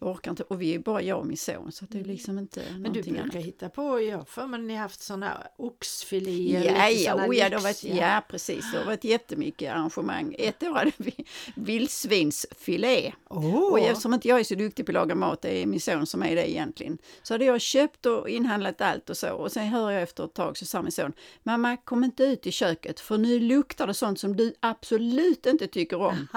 orkar 0.00 0.30
inte. 0.30 0.42
Och 0.42 0.62
vi 0.62 0.74
är 0.74 0.78
bara 0.78 1.02
jag 1.02 1.18
och 1.18 1.26
min 1.26 1.36
son, 1.36 1.72
så 1.72 1.84
det 1.88 2.00
är 2.00 2.04
liksom 2.04 2.38
inte 2.38 2.62
Men 2.78 2.92
du 2.92 3.02
brukar 3.02 3.22
annat. 3.22 3.34
hitta 3.34 3.68
på, 3.68 4.00
jag 4.00 4.28
för 4.28 4.46
mig 4.46 4.60
ni 4.60 4.74
har 4.74 4.80
haft 4.80 5.00
sådana 5.02 5.46
oxfiléer. 5.56 6.64
Ja, 6.64 6.88
ja, 6.88 7.12
såna 7.12 7.28
oh, 7.28 7.36
ja, 7.36 7.48
det 7.48 7.56
har 7.56 7.62
varit, 7.62 7.84
ja, 7.84 8.22
precis. 8.28 8.72
Det 8.72 8.78
har 8.78 8.84
varit 8.84 9.04
jättemycket 9.04 9.72
arrangemang. 9.72 10.34
Ett 10.38 10.62
år 10.62 10.74
hade 10.74 10.92
vi 10.96 11.14
vildsvinsfilé. 11.54 13.12
Åh, 13.30 13.72
Och 13.72 13.78
eftersom 13.78 14.14
inte 14.14 14.28
jag 14.28 14.40
är 14.40 14.44
så 14.44 14.54
duktig 14.54 14.86
på 14.86 14.90
att 14.90 14.94
laga 14.94 15.14
mat, 15.14 15.42
det 15.42 15.62
är 15.62 15.66
min 15.66 15.80
son 15.80 16.06
som 16.06 16.22
är 16.22 16.36
det 16.36 16.50
egentligen, 16.50 16.98
så 17.22 17.34
hade 17.34 17.44
jag 17.44 17.60
köpt 17.60 18.06
och 18.06 18.28
inhandlat 18.28 18.80
allt 18.80 19.10
och 19.10 19.16
så. 19.16 19.34
Och 19.34 19.52
sen 19.52 19.66
hör 19.66 19.90
jag 19.90 20.02
efter 20.02 20.24
ett 20.24 20.34
tag 20.34 20.56
så 20.56 20.64
sa 20.66 20.82
min 20.82 20.92
son, 20.92 21.12
mamma 21.42 21.76
kom 21.76 22.04
inte 22.04 22.22
ut 22.24 22.46
i 22.46 22.52
köket 22.52 23.00
för 23.00 23.18
nu 23.18 23.40
luktar 23.40 23.86
det 23.86 23.94
sånt 23.94 24.20
som 24.20 24.36
du 24.36 24.54
absolut 24.60 25.46
inte 25.46 25.66
tycker 25.66 26.00
om. 26.00 26.28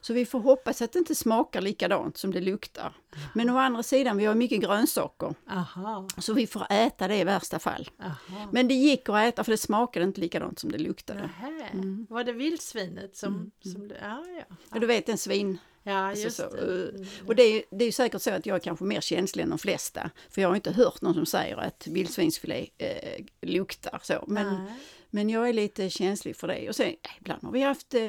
Så 0.00 0.12
vi 0.12 0.26
får 0.26 0.40
hoppas 0.40 0.82
att 0.82 0.92
det 0.92 0.98
inte 0.98 1.14
smakar 1.14 1.60
likadant 1.60 2.16
som 2.16 2.32
det 2.32 2.40
luktar. 2.40 2.92
Men 3.34 3.50
å 3.50 3.58
andra 3.58 3.82
sidan, 3.82 4.16
vi 4.16 4.24
har 4.24 4.34
mycket 4.34 4.60
grönsaker, 4.60 5.34
Aha, 5.50 6.08
så 6.18 6.32
vi 6.32 6.46
får 6.46 6.66
äta 6.70 7.08
det 7.08 7.16
i 7.16 7.24
värsta 7.24 7.58
fall. 7.58 7.90
aha. 8.02 8.48
Men 8.52 8.68
det 8.68 8.74
gick 8.74 9.08
att 9.08 9.16
äta 9.16 9.44
för 9.44 9.50
det 9.52 9.58
smakade 9.58 10.04
inte 10.04 10.20
likadant 10.20 10.58
som 10.58 10.72
det 10.72 10.78
luktade. 10.78 11.30
Mm. 11.72 12.06
Var 12.10 12.24
det 12.24 12.32
vildsvinet 12.32 13.16
som... 13.16 13.50
som 13.62 13.88
det, 13.88 13.96
ja, 14.02 14.24
ja. 14.38 14.56
Och 14.74 14.80
du 14.80 14.86
vet 14.86 15.08
en 15.08 15.18
svin, 15.18 15.58
ja, 15.82 15.92
Alltså 15.98 16.24
just 16.24 16.36
så, 16.36 16.50
det. 16.50 16.58
eh, 16.58 16.88
Mm. 16.88 17.06
Och 17.26 17.34
det 17.36 17.42
är, 17.42 17.62
det 17.70 17.84
är 17.84 17.92
säkert 17.92 18.22
så 18.22 18.30
att 18.30 18.46
jag 18.46 18.54
är 18.56 18.60
kanske 18.60 18.84
mer 18.84 19.00
känslig 19.00 19.42
än 19.42 19.50
de 19.50 19.58
flesta. 19.58 20.10
För 20.30 20.42
jag 20.42 20.48
har 20.48 20.56
inte 20.56 20.70
hört 20.72 21.00
någon 21.02 21.14
som 21.14 21.26
säger 21.26 21.56
att 21.56 21.86
vildsvinsfilé 21.86 22.66
eh, 22.78 23.24
luktar 23.42 24.00
så. 24.02 24.24
Men, 24.26 24.46
Nej. 24.64 24.72
men 25.10 25.30
jag 25.30 25.48
är 25.48 25.52
lite 25.52 25.90
känslig 25.90 26.36
för 26.36 26.48
det. 26.48 26.68
Och 26.68 26.76
sen 26.76 26.86
eh, 26.86 26.94
ibland 27.20 27.42
har 27.44 27.52
vi 27.52 27.60
haft, 27.62 27.94
eh, 27.94 28.00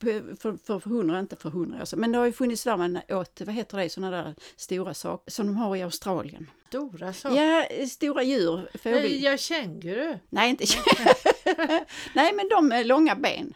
för, 0.00 0.36
för, 0.36 0.56
för, 0.64 0.78
för 0.78 0.90
hundra, 0.90 1.20
inte 1.20 1.36
för 1.36 1.50
hundra 1.50 1.80
år 1.80 1.84
sedan, 1.84 2.00
men 2.00 2.12
det 2.12 2.18
har 2.18 2.26
ju 2.26 2.32
funnits 2.32 2.64
där 2.64 2.76
man 2.76 2.98
åt, 3.08 3.40
vad 3.46 3.54
heter 3.54 3.78
det, 3.78 3.88
sådana 3.90 4.16
där 4.22 4.34
stora 4.56 4.94
saker 4.94 5.30
som 5.30 5.46
de 5.46 5.56
har 5.56 5.76
i 5.76 5.82
Australien. 5.82 6.50
Stora 6.68 7.12
så. 7.12 7.28
Ja, 7.28 7.66
stora 7.88 8.22
djur. 8.22 8.68
Fågel. 8.82 9.22
Ja, 9.22 9.36
känguru. 9.36 10.18
Nej, 10.30 10.50
inte 10.50 10.64
Nej, 12.14 12.32
men 12.32 12.48
de 12.48 12.68
med 12.68 12.86
långa 12.86 13.14
ben. 13.14 13.54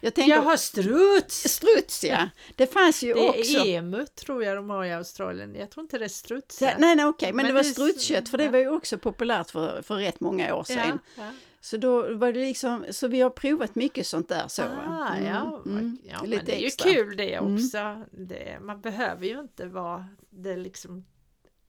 Jag 0.00 0.14
tänker, 0.14 0.34
Jaha, 0.34 0.56
struts! 0.56 1.48
struts 1.48 2.04
ja. 2.04 2.28
Det 2.56 2.66
fanns 2.66 3.02
ju 3.02 3.14
Det 3.14 3.28
också. 3.28 3.58
är 3.58 3.66
emu 3.66 4.06
tror 4.06 4.44
jag 4.44 4.56
de 4.56 4.70
har 4.70 4.84
i 4.84 4.92
Australien. 4.92 5.54
Jag 5.54 5.70
tror 5.70 5.82
inte 5.84 5.98
det 5.98 6.04
är 6.04 6.08
strutsar. 6.08 6.66
Ja, 6.66 6.72
nej, 6.78 6.96
nej, 6.96 7.04
okej, 7.06 7.32
men, 7.32 7.36
Men 7.36 7.46
det 7.46 7.52
var 7.52 7.62
det 7.62 7.68
strutskött 7.68 8.28
för 8.28 8.38
det 8.38 8.48
var 8.48 8.58
ju 8.58 8.68
också 8.68 8.98
populärt 8.98 9.50
för, 9.50 9.82
för 9.82 9.94
rätt 9.94 10.20
många 10.20 10.54
år 10.54 10.64
sedan. 10.64 10.98
ja, 11.16 11.22
ja. 11.22 11.30
Så 11.62 11.76
då 11.76 12.14
var 12.14 12.32
det 12.32 12.40
liksom, 12.40 12.84
så 12.90 13.08
vi 13.08 13.20
har 13.20 13.30
provat 13.30 13.74
mycket 13.74 14.06
sånt 14.06 14.28
där 14.28 14.44
så. 14.48 14.62
Ah, 14.62 15.16
ja, 15.24 15.62
mm. 15.66 15.98
ja 16.04 16.18
men 16.22 16.40
det 16.44 16.52
är 16.56 16.60
ju 16.60 16.66
extra. 16.66 16.92
kul 16.92 17.16
det 17.16 17.34
Mm. 17.34 17.54
också. 17.54 18.04
Det, 18.12 18.58
man 18.60 18.80
behöver 18.80 19.26
ju 19.26 19.40
inte 19.40 19.66
vara 19.66 20.06
det 20.30 20.56
liksom 20.56 21.04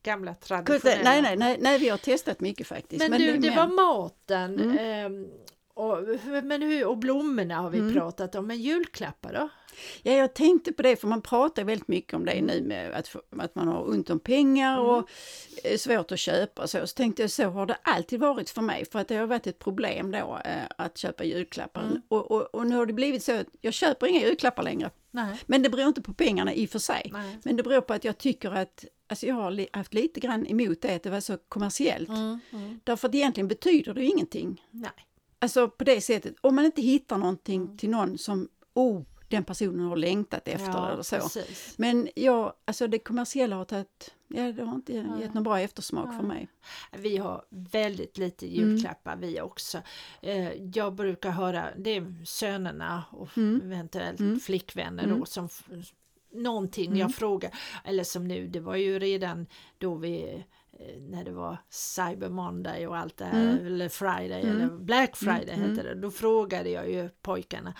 gamla 0.03 0.33
traditionella. 0.33 1.03
Nej, 1.03 1.21
nej, 1.21 1.37
nej, 1.37 1.57
nej, 1.61 1.77
vi 1.79 1.89
har 1.89 1.97
testat 1.97 2.39
mycket 2.39 2.67
faktiskt. 2.67 3.09
Men, 3.09 3.19
du, 3.21 3.29
är 3.29 3.33
det 3.33 3.39
mer- 3.39 3.55
var 3.55 3.67
maten. 3.67 4.59
Mm. 4.59 4.77
ehm, 4.79 5.27
och, 5.73 5.97
men 6.43 6.61
hur, 6.61 6.85
och 6.87 6.97
blommorna 6.97 7.55
har 7.55 7.69
vi 7.69 7.79
Mm. 7.79 7.93
pratat 7.93 8.35
om, 8.35 8.47
men 8.47 8.57
julklappar 8.61 9.33
då? 9.33 9.49
Ja, 10.03 10.11
jag 10.13 10.33
tänkte 10.33 10.73
på 10.73 10.81
det, 10.81 10.95
för 10.95 11.07
man 11.07 11.21
pratar 11.21 11.63
väldigt 11.63 11.87
mycket 11.87 12.13
om 12.13 12.25
det 12.25 12.41
nu 12.41 12.61
med 12.61 12.91
att, 12.91 13.15
att 13.39 13.55
man 13.55 13.67
har 13.67 13.89
ont 13.89 14.09
om 14.09 14.19
pengar 14.19 14.73
Mm. 14.79 14.85
och 14.89 15.09
är 15.63 15.77
svårt 15.77 16.11
att 16.11 16.19
köpa 16.19 16.67
så. 16.67 16.87
Så 16.87 16.95
tänkte 16.95 17.21
jag, 17.21 17.31
så 17.31 17.43
har 17.43 17.65
det 17.65 17.77
alltid 17.81 18.19
varit 18.19 18.49
för 18.49 18.61
mig, 18.61 18.85
för 18.91 18.99
att 18.99 19.07
det 19.07 19.15
har 19.15 19.25
varit 19.27 19.47
ett 19.47 19.59
problem 19.59 20.11
då 20.11 20.39
eh, 20.45 20.55
att 20.77 20.97
köpa 20.97 21.23
julklappar. 21.23 21.81
Mm. 21.83 22.01
Och, 22.07 22.31
och, 22.31 22.41
och 22.55 22.67
nu 22.67 22.75
har 22.75 22.85
det 22.85 22.93
blivit 22.93 23.23
så 23.23 23.31
att 23.35 23.47
jag 23.61 23.73
köper 23.73 24.07
inga 24.07 24.19
julklappar 24.21 24.63
längre. 24.63 24.89
Nej. 25.11 25.37
Men 25.45 25.61
det 25.63 25.69
beror 25.69 25.87
inte 25.87 26.01
på 26.01 26.13
pengarna 26.13 26.53
i 26.53 26.65
och 26.65 26.69
för 26.69 26.79
sig. 26.79 27.09
nej. 27.13 27.37
Men 27.43 27.55
det 27.55 27.63
beror 27.63 27.81
på 27.81 27.93
att 27.93 28.03
jag 28.03 28.17
tycker 28.17 28.51
att, 28.51 28.85
alltså 29.11 29.25
jag 29.27 29.35
har 29.35 29.51
li- 29.51 29.67
haft 29.73 29.93
lite 29.93 30.19
grann 30.19 30.47
emot 30.47 30.81
det, 30.81 30.95
att 30.95 31.03
det 31.03 31.09
var 31.09 31.19
så 31.19 31.37
kommersiellt. 31.37 32.09
Mm, 32.09 32.39
mm. 32.51 32.79
Därför 32.83 33.07
att 33.07 33.15
egentligen 33.15 33.47
betyder 33.47 33.93
det 33.93 34.01
ju 34.01 34.07
ingenting. 34.07 34.65
nej. 34.71 34.91
Alltså 35.39 35.69
på 35.69 35.83
det 35.83 36.01
sättet, 36.01 36.35
om 36.41 36.55
man 36.55 36.65
inte 36.65 36.81
hittar 36.81 37.17
någonting 37.17 37.61
Mm. 37.61 37.77
till 37.77 37.89
någon 37.89 38.17
som, 38.17 38.49
oh, 38.73 39.01
den 39.27 39.43
personen 39.43 39.79
har 39.85 39.95
längtat 39.95 40.47
efter 40.47 40.81
det 40.85 40.91
eller 40.93 41.03
så. 41.03 41.15
precis. 41.15 41.73
Men 41.77 42.09
jag, 42.15 42.53
alltså 42.65 42.87
det 42.87 42.99
kommersiella 42.99 43.55
har 43.55 43.65
tagit, 43.65 44.13
ja 44.27 44.51
det 44.51 44.63
har 44.63 44.75
inte 44.75 44.93
gett 44.93 45.33
någon 45.33 45.43
bra 45.43 45.59
eftersmak 45.59 46.05
för 46.17 46.23
Nej. 46.27 46.37
mig. 46.37 46.47
Vi 47.01 47.17
har 47.17 47.45
väldigt 47.49 48.17
lite 48.17 48.47
julklappar 48.47 49.15
vi 49.17 49.41
också. 49.41 49.77
Eh, 50.21 50.53
jag 50.75 50.93
brukar 50.93 51.29
höra, 51.31 51.65
det 51.77 51.89
är 51.95 52.25
sönerna 52.25 53.03
och 53.11 53.37
Mm. 53.37 53.61
eventuellt 53.65 54.19
Mm. 54.19 54.39
flickvänner 54.39 55.03
Mm. 55.03 55.19
då 55.19 55.25
som 55.25 55.49
någonting 56.33 56.87
Mm. 56.87 56.99
jag 56.99 57.15
frågar, 57.15 57.51
eller 57.85 58.03
som 58.03 58.27
nu, 58.27 58.47
det 58.47 58.59
var 58.59 58.75
ju 58.75 58.99
redan 58.99 59.47
då 59.77 59.95
vi 59.95 60.43
när 60.99 61.23
det 61.23 61.31
var 61.31 61.57
Cyber 61.69 62.29
Monday 62.29 62.87
och 62.87 62.97
allt 62.97 63.17
det 63.17 63.25
här, 63.25 63.51
Mm. 63.51 63.65
eller 63.65 63.89
Friday, 63.89 64.41
Mm. 64.41 64.55
eller 64.55 64.67
Black 64.77 65.15
Friday 65.15 65.49
Mm, 65.55 65.69
hette 65.69 65.83
det. 65.83 65.95
Då 65.95 66.11
frågade 66.11 66.69
jag 66.69 66.89
ju 66.91 67.09
pojkarna 67.09 67.73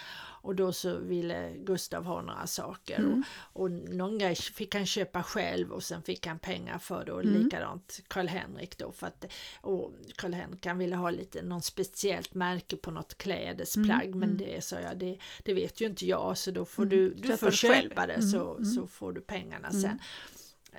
och 0.43 0.55
då 0.55 0.73
så 0.73 0.97
ville 0.99 1.53
Gustav 1.57 2.05
ha 2.05 2.21
några 2.21 2.47
saker. 2.47 2.99
Mm. 2.99 3.23
Och, 3.53 3.61
och 3.63 3.71
någon 3.71 4.17
grej 4.17 4.35
fick 4.35 4.75
han 4.75 4.85
köpa 4.85 5.23
själv 5.23 5.71
och 5.71 5.83
sen 5.83 6.01
fick 6.03 6.27
han 6.27 6.39
pengar 6.39 6.77
för 6.77 7.05
det 7.05 7.11
och 7.11 7.23
Mm. 7.23 7.43
likadant 7.43 7.99
Karl-Henrik 8.07 8.77
då. 8.77 8.91
För 8.91 9.07
att, 9.07 9.25
och 9.61 9.91
Karl-Henrik 10.15 10.65
han 10.65 10.77
ville 10.77 10.95
ha 10.95 11.09
lite 11.09 11.41
någon 11.41 11.61
speciellt 11.61 12.33
märke 12.33 12.75
på 12.77 12.91
något 12.91 13.17
klädesplagg 13.17 14.05
Mm, 14.07 14.19
men 14.19 14.29
mm. 14.29 14.37
det 14.37 14.63
sa 14.63 14.79
jag, 14.79 14.97
det, 14.97 15.17
det 15.43 15.53
vet 15.53 15.81
ju 15.81 15.85
inte 15.85 16.05
jag 16.05 16.37
så 16.37 16.51
då 16.51 16.65
får 16.65 16.83
Mm. 16.83 16.97
du, 16.97 17.13
du 17.13 17.27
Köpa 17.27 17.37
får 17.37 17.45
det 17.45 17.51
själv. 17.57 17.89
köpa 17.89 18.07
det 18.07 18.13
Mm, 18.13 18.27
så, 18.29 18.51
mm. 18.51 18.65
så 18.65 18.87
får 18.87 19.13
du 19.13 19.21
pengarna 19.21 19.67
Mm. 19.67 19.81
sen. 19.81 19.99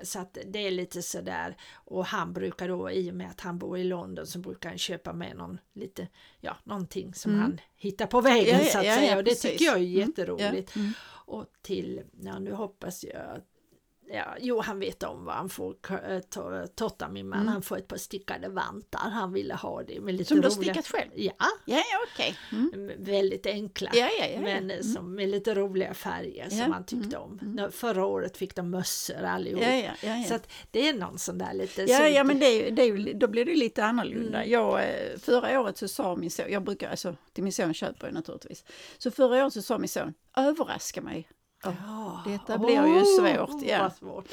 Så 0.03 0.19
att 0.19 0.39
det 0.47 0.67
är 0.67 0.71
lite 0.71 1.03
sådär 1.03 1.57
och 1.73 2.07
han 2.07 2.33
brukar 2.33 2.69
då 2.69 2.91
i 2.91 3.11
och 3.11 3.15
med 3.15 3.31
att 3.31 3.41
han 3.41 3.59
bor 3.59 3.79
i 3.79 3.85
London 3.85 4.27
så 4.27 4.39
brukar 4.39 4.69
han 4.69 4.79
köpa 4.79 5.13
med 5.13 5.37
någon 5.37 5.59
lite, 5.73 6.09
ja 6.41 6.57
någonting 6.65 7.15
som 7.15 7.31
Mm. 7.33 7.43
han 7.43 7.61
hittar 7.77 8.07
på 8.07 8.21
vägen 8.21 8.59
Ja, 8.61 8.65
så 8.65 8.79
att 8.79 8.87
ja, 8.87 8.95
säga 8.97 9.11
ja, 9.11 9.17
och 9.17 9.25
det 9.25 9.31
precis. 9.31 9.51
tycker 9.51 9.65
jag 9.65 9.75
är 9.75 9.79
Mm, 9.79 9.93
jätteroligt. 9.93 10.73
Ja. 10.77 10.81
Mm. 10.81 10.93
Och 11.25 11.47
till, 11.63 12.03
ja 12.21 12.39
nu 12.39 12.53
hoppas 12.53 13.05
jag 13.05 13.17
att 13.37 13.47
Ja, 14.15 14.37
jo, 14.41 14.61
han 14.61 14.79
vet 14.79 15.03
om 15.03 15.25
vad 15.25 15.35
han 15.35 15.49
får. 15.49 15.77
Eh, 15.91 15.97
to- 16.35 16.67
Totta, 16.67 17.09
min 17.09 17.29
man, 17.29 17.39
Mm. 17.41 17.53
han 17.53 17.63
får 17.63 17.79
ett 17.79 17.89
par 17.89 17.97
stickade 17.97 18.49
vantar. 18.49 18.99
Han 19.11 19.33
ville 19.33 19.55
ha 19.55 19.83
det 19.83 20.01
med 20.01 20.15
lite 20.15 20.29
Som 20.29 20.41
du 20.41 20.47
har 20.47 20.51
stickat 20.51 20.87
själv? 20.87 21.11
Ja, 21.15 21.33
Ja, 21.65 21.77
ja 21.77 21.99
okej. 22.15 22.37
Mm. 22.53 22.71
m- 22.75 22.91
väldigt 23.05 23.47
enkla. 23.47 23.91
Ja, 23.95 24.09
ja, 24.19 24.27
ja. 24.27 24.41
Men 24.41 24.71
eh, 24.71 24.77
Mm. 24.77 24.83
som 24.95 25.15
med 25.15 25.29
lite 25.29 25.55
roliga 25.55 25.95
färger 25.95 26.51
som 26.51 26.73
han 26.73 26.85
tyckte 26.85 27.17
mm, 27.17 27.23
om. 27.23 27.39
mm. 27.43 27.73
Förra 27.73 28.07
året 28.07 28.37
fick 28.37 28.55
de 28.57 28.71
mössor 28.71 29.23
allihop. 29.23 29.63
Ja, 29.63 29.75
ja, 29.75 29.91
ja, 30.03 30.17
ja. 30.17 30.25
Så 30.29 30.35
att 30.35 30.51
det 30.71 30.89
är 30.89 30.95
någon 30.95 31.19
sån 31.19 31.39
där 31.39 31.55
lite... 31.55 31.83
Ja, 31.83 32.09
ja 32.09 32.25
men 32.25 32.39
det 32.39 32.47
är, 32.47 32.71
det 32.71 32.83
är, 32.83 33.15
då 33.15 33.27
blir 33.29 33.45
det 33.45 33.55
lite 33.55 33.85
annorlunda. 33.85 34.39
Mm. 34.39 34.51
Jag, 34.51 34.81
eh, 34.83 35.19
förra 35.19 35.61
året 35.61 35.79
så 35.79 35.89
sa 35.89 36.17
min 36.17 36.31
son, 36.31 36.47
jag 36.49 36.63
brukar, 36.65 36.91
alltså 36.91 37.17
till 37.33 37.45
min 37.45 37.53
son 37.53 37.75
köper 37.75 38.07
jag 38.07 38.15
naturligtvis. 38.15 38.65
Så 38.99 39.11
förra 39.11 39.43
året 39.45 39.53
så 39.53 39.63
sa 39.63 39.79
min 39.79 39.89
son, 39.89 40.15
överraska 40.37 41.01
mig. 41.03 41.29
Ja, 41.65 42.23
detta 42.27 42.59
blir 42.59 42.87
ju 42.87 43.05
svårt, 43.05 43.63
ja. 43.63 43.91
svårt. 43.91 44.29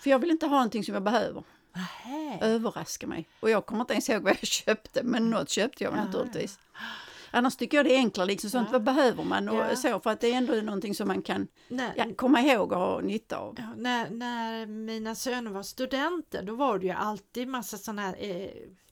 För 0.00 0.10
jag 0.10 0.18
vill 0.18 0.30
inte 0.30 0.46
ha 0.46 0.54
någonting 0.56 0.84
som 0.84 0.94
jag 0.94 1.02
behöver. 1.02 1.42
Nähä. 1.74 2.38
Överraska 2.40 3.06
mig. 3.06 3.28
Och 3.40 3.50
jag 3.50 3.66
kommer 3.66 3.80
inte 3.80 3.92
ens 3.92 4.08
ihåg 4.08 4.22
vad 4.22 4.32
jag 4.32 4.38
köpte, 4.48 5.02
men 5.02 5.30
något 5.30 5.48
köpte 5.48 5.84
jag 5.84 5.92
Ja, 5.92 6.04
naturligtvis. 6.04 6.58
Annars 7.30 7.56
tycker 7.56 7.76
jag 7.76 7.86
det 7.86 7.94
är 7.94 7.98
enklare, 7.98 8.26
liksom 8.26 8.50
sånt, 8.50 8.68
Ja. 8.68 8.72
vad 8.72 8.82
behöver 8.82 9.24
man 9.24 9.48
och 9.48 9.56
Ja. 9.56 9.76
så, 9.76 10.00
för 10.00 10.10
att 10.10 10.20
det 10.20 10.32
är 10.32 10.36
ändå 10.36 10.54
någonting 10.54 10.94
som 10.94 11.08
man 11.08 11.22
kan 11.22 11.48
När, 11.68 11.92
ja, 11.96 12.04
komma 12.16 12.40
ihåg 12.40 12.72
och 12.72 12.78
ha 12.78 13.00
nytta 13.00 13.36
av. 13.38 13.58
när, 13.76 14.10
när 14.10 14.66
mina 14.66 15.14
söner 15.14 15.50
var 15.50 15.62
studenter 15.62 16.42
då 16.42 16.54
var 16.54 16.78
det 16.78 16.86
ju 16.86 16.92
alltid 16.92 17.48
massa 17.48 17.78
sådana 17.78 18.02
här 18.02 18.16
eh, 18.18 18.48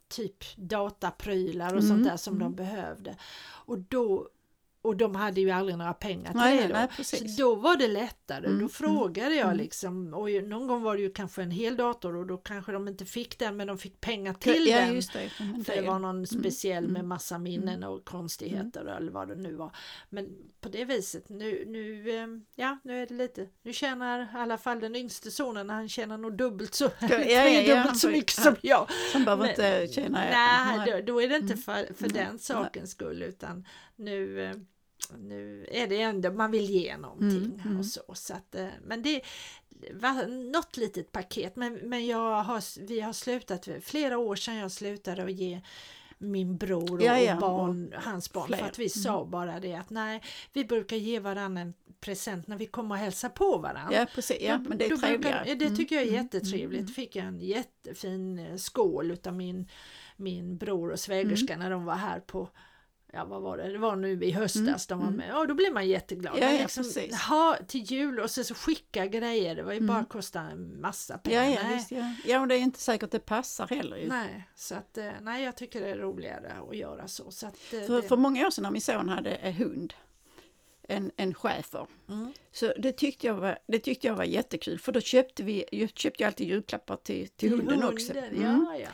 typ 0.09 0.57
dataprylar 0.57 1.67
och 1.75 1.81
Mm, 1.83 1.89
sånt 1.89 2.05
där 2.05 2.17
som 2.17 2.35
mm. 2.35 2.45
de 2.45 2.55
behövde. 2.57 3.17
Och 3.45 3.79
då 3.79 4.29
och 4.85 4.97
de 4.97 5.15
hade 5.15 5.41
ju 5.41 5.51
aldrig 5.51 5.79
några 5.79 5.95
pengar 5.95 6.31
till 6.31 6.41
Nej, 6.41 6.57
det 6.63 6.69
då. 6.69 6.75
nej. 6.75 7.05
Så 7.05 7.17
då 7.43 7.55
var 7.55 7.77
det 7.77 7.89
lättare. 7.89 8.47
Mm, 8.47 8.59
Då 8.61 8.69
frågade 8.69 9.35
jag 9.35 9.45
mm. 9.47 9.57
liksom 9.57 10.15
och 10.15 10.31
någon 10.31 10.67
gång 10.67 10.83
var 10.83 10.97
det 10.97 11.03
ju 11.03 11.13
kanske 11.13 11.43
en 11.43 11.51
hel 11.51 11.77
dator 11.77 12.17
och 12.17 12.27
då 12.27 12.37
kanske 12.37 12.73
de 12.73 12.89
inte 12.89 13.05
fick 13.05 13.39
den 13.39 13.57
men 13.57 13.67
de 13.67 13.79
fick 13.79 14.01
pengar 14.01 14.35
till 14.35 14.67
ja, 14.69 14.77
den. 14.81 14.95
just 14.95 15.13
det. 15.13 15.31
Men 15.39 15.65
För 15.65 15.75
det- 15.77 15.83
var 15.83 15.99
någon 15.99 16.27
speciell 16.27 16.85
med 16.85 16.97
mm, 17.01 17.09
massa 17.09 17.39
minnen 17.39 17.85
och 17.85 18.05
konstigheter 18.05 18.85
eller 18.85 19.13
vad 19.13 19.29
det 19.29 19.35
nu 19.35 19.55
var. 19.55 19.77
Men 20.11 20.29
på 20.61 20.69
det 20.69 20.85
viset 20.85 21.29
nu, 21.29 21.65
nu, 21.67 22.11
eh, 22.11 22.27
ja, 22.55 22.79
nu 22.85 23.03
är 23.03 23.07
det 23.07 23.15
lite, 23.15 23.49
nu 23.63 23.73
tjänar 23.73 24.21
i 24.23 24.27
alla 24.35 24.59
fall 24.59 24.81
den 24.81 24.97
yngste 24.97 25.31
sonen, 25.31 25.71
han 25.71 25.89
tjänar 25.89 26.19
nog 26.19 26.37
dubbelt 26.37 26.75
så, 26.75 26.91
ja, 27.01 27.19
ja, 27.25 27.77
han 27.87 27.95
så 27.97 28.09
mycket 28.09 28.35
ja. 28.39 28.43
som 28.43 28.57
jag. 28.63 28.89
Som 29.13 29.25
behöver 29.25 29.49
inte 29.49 29.87
känna... 29.95 30.19
Nej, 30.19 30.93
då, 30.93 31.13
då 31.13 31.23
är 31.23 31.29
det 31.29 31.37
inte 31.37 31.55
Mm. 31.55 31.63
för, 31.63 31.95
för 31.95 32.09
den 32.09 32.39
sakens 32.39 32.91
skull 32.91 33.23
utan 33.23 33.67
nu 33.97 34.45
eh, 34.45 34.53
nu 35.19 35.67
är 35.71 35.87
det 35.87 36.01
ändå, 36.01 36.33
man 36.33 36.51
vill 36.51 36.71
ge 36.71 36.97
någonting 36.97 37.45
Mm, 37.45 37.61
mm. 37.65 37.79
och 37.79 37.87
så. 37.87 38.01
så 38.15 38.35
att, 38.35 38.55
eh, 38.55 38.67
men 38.87 39.03
det 39.03 39.21
var 39.93 40.27
något 40.53 40.77
litet 40.77 41.13
paket 41.13 41.57
men, 41.57 41.75
men 41.75 42.07
jag 42.07 42.43
har, 42.43 42.81
vi 42.87 43.01
har 43.01 43.13
slutat, 43.13 43.69
flera 43.83 44.19
år 44.19 44.37
sedan 44.37 44.55
jag 44.57 44.73
slutade 44.73 45.25
att 45.25 45.33
ge 45.33 45.61
min 46.19 46.57
bror 46.57 46.95
och, 46.99 47.03
Ja, 47.03 47.19
ja, 47.21 47.35
och 47.35 47.41
barn, 47.41 47.95
hans 47.97 48.33
barn 48.33 48.47
fler. 48.47 48.57
för 48.57 48.67
att 48.67 48.79
vi 48.79 48.83
Mm. 48.85 48.89
sa 48.91 49.25
bara 49.25 49.61
det 49.61 49.75
att 49.75 49.91
nej, 49.91 50.23
vi 50.53 50.65
brukar 50.65 50.97
ge 50.97 51.19
varandra 51.21 51.63
en 51.63 51.75
present 52.01 52.47
när 52.47 52.57
vi 52.57 52.67
kommer 52.67 52.95
och 52.95 52.99
hälsar 52.99 53.29
på 53.29 53.59
varandra. 53.59 53.95
Ja, 53.99 54.07
precis. 54.15 54.37
Ja, 54.41 54.59
men 54.59 54.79
det 54.79 54.85
är 54.85 54.89
brukar- 54.89 55.07
trevligare. 55.09 55.45
ja, 55.49 55.55
det 55.55 55.71
tycker 55.77 55.95
jag 55.97 56.05
är 56.05 56.09
Mm, 56.09 56.23
jättetrevligt. 56.25 56.81
mm, 56.81 56.93
Fick 56.93 57.17
jag 57.17 57.27
en 57.27 57.41
jättefin 57.41 58.39
eh, 58.39 58.57
skål 58.57 59.11
utav 59.11 59.35
min, 59.35 59.69
min 60.17 60.57
bror 60.59 60.91
och 60.93 61.01
svägerska 61.01 61.53
Mm. 61.55 61.65
när 61.65 61.71
de 61.71 61.85
var 61.85 61.95
här 61.95 62.21
på 62.21 62.49
Ja 63.15 63.25
vad 63.25 63.43
var 63.43 63.57
det? 63.57 63.73
Det 63.73 63.79
var 63.79 63.97
nu 63.97 64.25
i 64.25 64.31
höstas 64.31 64.87
de 64.87 64.99
var 64.99 65.07
mm. 65.07 65.17
med. 65.17 65.29
Ja 65.29 65.47
då 65.47 65.55
blir 65.55 65.71
man 65.73 65.89
jätteglad. 65.89 66.39
Ja, 66.41 66.53
ja, 66.53 66.59
liksom, 66.63 66.85
ha 67.29 67.57
till 67.69 67.81
jul 67.83 68.21
och 68.21 68.31
så, 68.31 68.45
så 68.45 68.55
skicka 68.55 69.07
grejer. 69.07 69.55
Det 69.57 69.63
var 69.63 69.73
ju 69.73 69.79
Mm. 69.79 69.87
bara 69.95 70.05
kosta 70.05 70.41
en 70.41 70.81
massa 70.81 71.15
Ja, 71.15 71.19
pengar. 71.19 71.45
ja, 71.45 71.59
nej, 71.63 71.75
visst, 71.77 71.91
ja. 71.91 72.15
ja, 72.25 72.41
och 72.41 72.49
det 72.49 72.55
är 72.55 72.59
inte 72.59 72.81
säkert 72.81 73.11
det 73.11 73.19
passar 73.19 73.67
heller. 73.69 73.97
Ju. 73.97 74.09
nej, 74.09 74.49
så 74.55 74.75
att, 74.75 74.99
eh, 74.99 75.11
nej 75.21 75.45
jag 75.45 75.57
tycker 75.57 75.81
det 75.81 75.89
är 75.89 75.97
roligare 75.97 76.53
att 76.71 76.77
göra 76.77 77.09
så. 77.09 77.31
så 77.31 77.47
att, 77.47 77.73
eh, 77.73 77.81
För, 77.81 78.03
det, 78.03 78.09
för 78.09 78.17
många 78.17 78.47
år 78.47 78.51
sedan 78.51 78.63
när 78.63 78.71
min 78.71 78.81
son 78.83 79.09
hade 79.09 79.31
en 79.35 79.53
hund, 79.53 79.95
en, 80.89 81.11
en 81.17 81.35
schäfer, 81.35 81.87
mm. 82.09 82.33
så 82.53 82.73
det 82.79 82.93
tyckte, 82.93 83.27
jag 83.27 83.35
var, 83.35 83.59
det 83.67 83.79
tyckte 83.79 84.07
jag 84.07 84.15
var 84.15 84.25
jättekul 84.25 84.79
för 84.79 84.93
då 84.93 85.01
köpte 85.01 85.43
vi 85.43 85.65
jag 85.73 85.91
köpte 85.95 86.23
jag 86.23 86.29
alltid 86.29 86.49
julklappar 86.49 86.97
till, 86.97 87.29
till 87.29 87.51
hunden 87.51 87.85
också. 87.85 88.13
Mm. 88.15 88.43
Ja, 88.43 88.77
ja. 88.79 88.89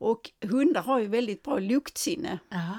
Och 0.00 0.30
hundar 0.42 0.82
har 0.82 0.98
ju 1.00 1.06
väldigt 1.06 1.42
bra 1.42 1.58
luktsinne. 1.58 2.38
ja. 2.48 2.74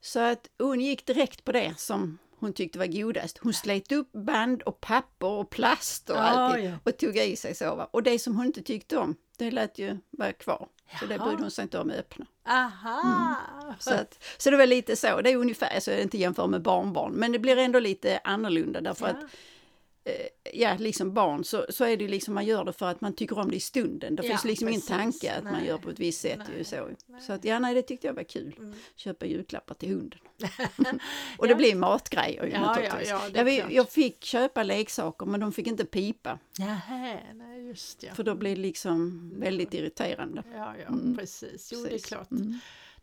Så 0.00 0.20
att 0.20 0.48
hon 0.58 0.80
gick 0.80 1.06
direkt 1.06 1.44
på 1.44 1.52
det 1.52 1.74
som 1.78 2.18
hon 2.38 2.52
tyckte 2.52 2.78
var 2.78 2.86
godast. 2.86 3.38
Hon 3.38 3.54
slet 3.54 3.92
upp 3.92 4.12
band 4.12 4.62
och 4.62 4.80
papper 4.80 5.26
och 5.26 5.50
plast 5.50 6.10
och 6.10 6.16
Ja, 6.16 6.20
allt 6.20 6.64
ja. 6.64 6.72
och 6.84 6.96
tog 6.98 7.16
i 7.16 7.36
sig 7.36 7.54
så. 7.54 7.74
va. 7.74 7.88
Och 7.90 8.02
det 8.02 8.18
som 8.18 8.36
hon 8.36 8.46
inte 8.46 8.62
tyckte 8.62 8.96
om, 8.98 9.16
det 9.38 9.50
lät 9.50 9.78
ju 9.78 9.98
vara 10.10 10.32
kvar. 10.32 10.68
Så 11.00 11.06
det 11.06 11.14
Jaha. 11.14 11.24
brydde 11.26 11.42
hon 11.42 11.50
sig 11.50 11.62
inte 11.62 11.78
om 11.78 11.90
att 11.90 11.96
öppna. 11.96 12.26
Aha! 12.46 13.36
Så, 13.78 13.94
att, 13.94 14.24
så 14.38 14.50
det 14.50 14.56
var 14.56 14.66
lite 14.66 14.96
så, 14.96 15.20
det 15.20 15.30
är 15.32 15.36
ungefär, 15.36 15.74
alltså 15.74 15.92
inte 15.92 16.18
jämför 16.18 16.46
med 16.46 16.62
barnbarn, 16.62 17.12
men 17.12 17.32
det 17.32 17.38
blir 17.38 17.56
ändå 17.56 17.78
lite 17.78 18.20
annorlunda 18.24 18.80
därför 18.80 19.06
Ja. 19.06 19.12
att 19.12 19.30
ja, 20.52 20.76
liksom 20.78 21.14
barn 21.14 21.44
så, 21.44 21.66
så 21.68 21.84
är 21.84 21.96
det 21.96 22.08
liksom 22.08 22.34
man 22.34 22.44
gör 22.46 22.64
det 22.64 22.72
för 22.72 22.86
att 22.86 23.00
man 23.00 23.12
tycker 23.14 23.38
om 23.38 23.50
det 23.50 23.56
i 23.56 23.60
stunden. 23.60 24.16
Det 24.16 24.22
Ja, 24.22 24.28
finns 24.28 24.44
liksom 24.44 24.68
precis. 24.68 24.90
ingen 24.90 25.00
tanke 25.00 25.32
att 25.32 25.44
man 25.44 25.52
Nej. 25.52 25.66
gör 25.66 25.78
på 25.78 25.90
ett 25.90 25.98
visst 25.98 26.20
sätt. 26.20 26.38
Nej. 26.48 26.58
Ju, 26.58 26.64
så. 26.64 26.88
Nej. 27.06 27.20
så 27.20 27.32
att 27.32 27.44
ja, 27.44 27.58
nej, 27.58 27.74
det 27.74 27.82
tyckte 27.82 28.06
jag 28.06 28.14
var 28.14 28.22
kul. 28.22 28.54
Mm. 28.58 28.74
Köpa 28.96 29.26
julklappar 29.26 29.74
till 29.74 29.88
hunden. 29.88 30.18
Och 31.38 31.46
det 31.46 31.52
Ja. 31.52 31.56
blir 31.56 31.74
matgrejer 31.74 32.44
ju 32.44 32.50
Ja, 32.50 32.60
naturligtvis. 32.60 33.08
ja, 33.08 33.22
ja, 33.34 33.50
jag, 33.50 33.72
jag 33.72 33.88
fick 33.90 34.24
köpa 34.24 34.62
leksaker 34.62 35.26
men 35.26 35.40
de 35.40 35.52
fick 35.52 35.66
inte 35.66 35.84
pipa. 35.84 36.38
Nähä, 36.58 37.20
nej 37.34 37.66
just 37.66 38.02
ja. 38.02 38.14
För 38.14 38.22
då 38.24 38.34
blir 38.34 38.56
det 38.56 38.62
liksom 38.62 39.30
väldigt 39.36 39.74
irriterande. 39.74 40.42
Ja, 40.54 40.74
ja 40.82 40.86
Mm. 40.88 41.16
precis. 41.16 41.70
Jo, 41.72 41.78
det 41.80 41.86
är 41.86 41.90
Precis. 41.90 42.06
klart. 42.06 42.30
Mm. 42.30 42.58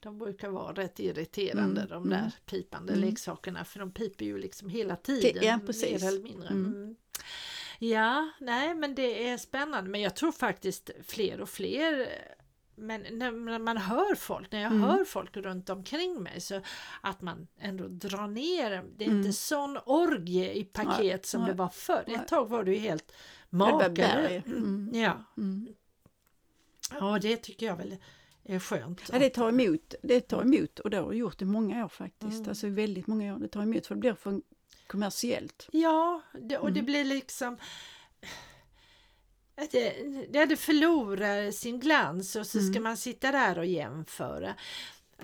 De 0.05 0.17
brukar 0.17 0.49
vara 0.49 0.73
rätt 0.73 0.99
irriterande 0.99 1.81
Mm, 1.81 1.89
de 1.89 2.09
där 2.09 2.17
mm. 2.17 2.31
pipande 2.45 2.93
Mm. 2.93 3.09
leksakerna 3.09 3.65
för 3.65 3.79
de 3.79 3.91
piper 3.91 4.25
ju 4.25 4.37
liksom 4.37 4.69
hela 4.69 4.95
tiden. 4.95 5.43
ja, 5.43 5.59
precis. 5.65 6.01
Mer 6.01 6.09
eller 6.09 6.23
mindre. 6.23 6.47
Mm. 6.47 6.65
Mm. 6.73 6.95
Ja, 7.79 8.29
nej 8.39 8.75
men 8.75 8.95
det 8.95 9.29
är 9.29 9.37
spännande 9.37 9.89
men 9.89 10.01
jag 10.01 10.15
tror 10.15 10.31
faktiskt 10.31 10.89
fler 11.07 11.41
och 11.41 11.49
fler 11.49 12.07
men 12.75 13.01
när 13.11 13.59
man 13.59 13.77
hör 13.77 14.15
folk, 14.15 14.51
när 14.51 14.61
jag 14.61 14.71
Mm. 14.71 14.83
hör 14.83 15.05
folk 15.05 15.37
runt 15.37 15.69
omkring 15.69 16.23
mig 16.23 16.41
så 16.41 16.61
att 17.01 17.21
man 17.21 17.47
ändå 17.59 17.87
drar 17.87 18.27
ner, 18.27 18.83
det 18.97 19.03
är 19.05 19.09
Mm. 19.09 19.19
inte 19.19 19.33
sån 19.33 19.77
orgie 19.85 20.53
i 20.53 20.63
paket 20.63 20.97
Nej, 20.99 21.19
som 21.23 21.41
nej, 21.41 21.51
det 21.51 21.57
var 21.57 21.69
förr. 21.69 22.03
nej. 22.07 22.15
Ett 22.15 22.27
tag 22.27 22.49
var 22.49 22.63
det 22.63 22.71
ju 22.71 22.77
helt 22.77 23.11
makalöst. 23.49 24.45
Mm. 24.47 24.89
Ja. 24.93 25.23
Mm. 25.37 25.67
ja, 26.99 27.19
det 27.21 27.37
tycker 27.37 27.65
jag 27.65 27.75
väl 27.77 27.95
är 28.45 28.59
skönt. 28.59 29.01
Ja, 29.11 29.19
det 29.19 29.29
tar 29.29 29.49
emot, 29.49 29.93
det 30.03 30.21
tar 30.21 30.41
emot 30.41 30.79
och 30.79 30.89
det 30.89 30.97
har 30.97 31.13
gjort 31.13 31.41
i 31.41 31.45
många 31.45 31.85
år 31.85 31.89
faktiskt. 31.89 32.37
Mm. 32.37 32.49
Alltså 32.49 32.67
väldigt 32.69 33.07
många 33.07 33.35
år. 33.35 33.39
Det 33.39 33.47
tar 33.47 33.61
emot 33.63 33.87
för 33.87 33.95
det 33.95 33.99
blir 33.99 34.13
för 34.13 34.41
kommersiellt. 34.87 35.69
Ja, 35.71 36.21
det, 36.41 36.57
och 36.57 36.71
det 36.73 36.79
Mm. 36.79 36.85
blir 36.85 37.03
liksom 37.05 37.57
att 39.57 39.71
det, 39.71 39.93
det, 40.29 40.45
det 40.45 40.57
förlorar 40.57 41.51
sin 41.51 41.79
glans 41.79 42.35
och 42.35 42.47
så 42.47 42.59
ska 42.59 42.69
Mm. 42.71 42.83
man 42.83 42.97
sitta 42.97 43.31
där 43.31 43.57
och 43.57 43.65
jämföra. 43.65 44.55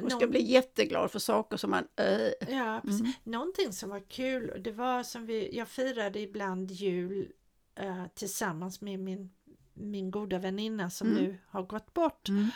Och 0.02 0.12
ska 0.12 0.20
Någon- 0.20 0.30
bli 0.30 0.42
jätteglad 0.42 1.12
för 1.12 1.20
saker 1.20 1.58
som 1.58 1.72
man... 1.72 1.88
Äh, 1.96 2.54
Ja, 2.56 2.82
precis. 2.84 3.00
Mm. 3.02 3.12
Någonting 3.24 3.74
som 3.74 3.90
var 3.90 4.00
kul, 4.10 4.50
och 4.50 4.62
det 4.62 4.72
var 4.72 5.04
som 5.04 5.26
vi, 5.26 5.58
jag 5.58 5.68
firade 5.68 6.20
ibland 6.20 6.72
jul 6.72 7.32
eh, 7.76 8.06
tillsammans 8.16 8.82
med 8.82 9.00
min, 9.00 9.32
min 9.74 10.12
goda 10.12 10.40
väninna 10.40 10.90
som 10.90 11.08
Mm. 11.12 11.24
nu 11.24 11.38
har 11.48 11.64
gått 11.64 11.94
bort. 11.94 12.30
Mm. 12.30 12.48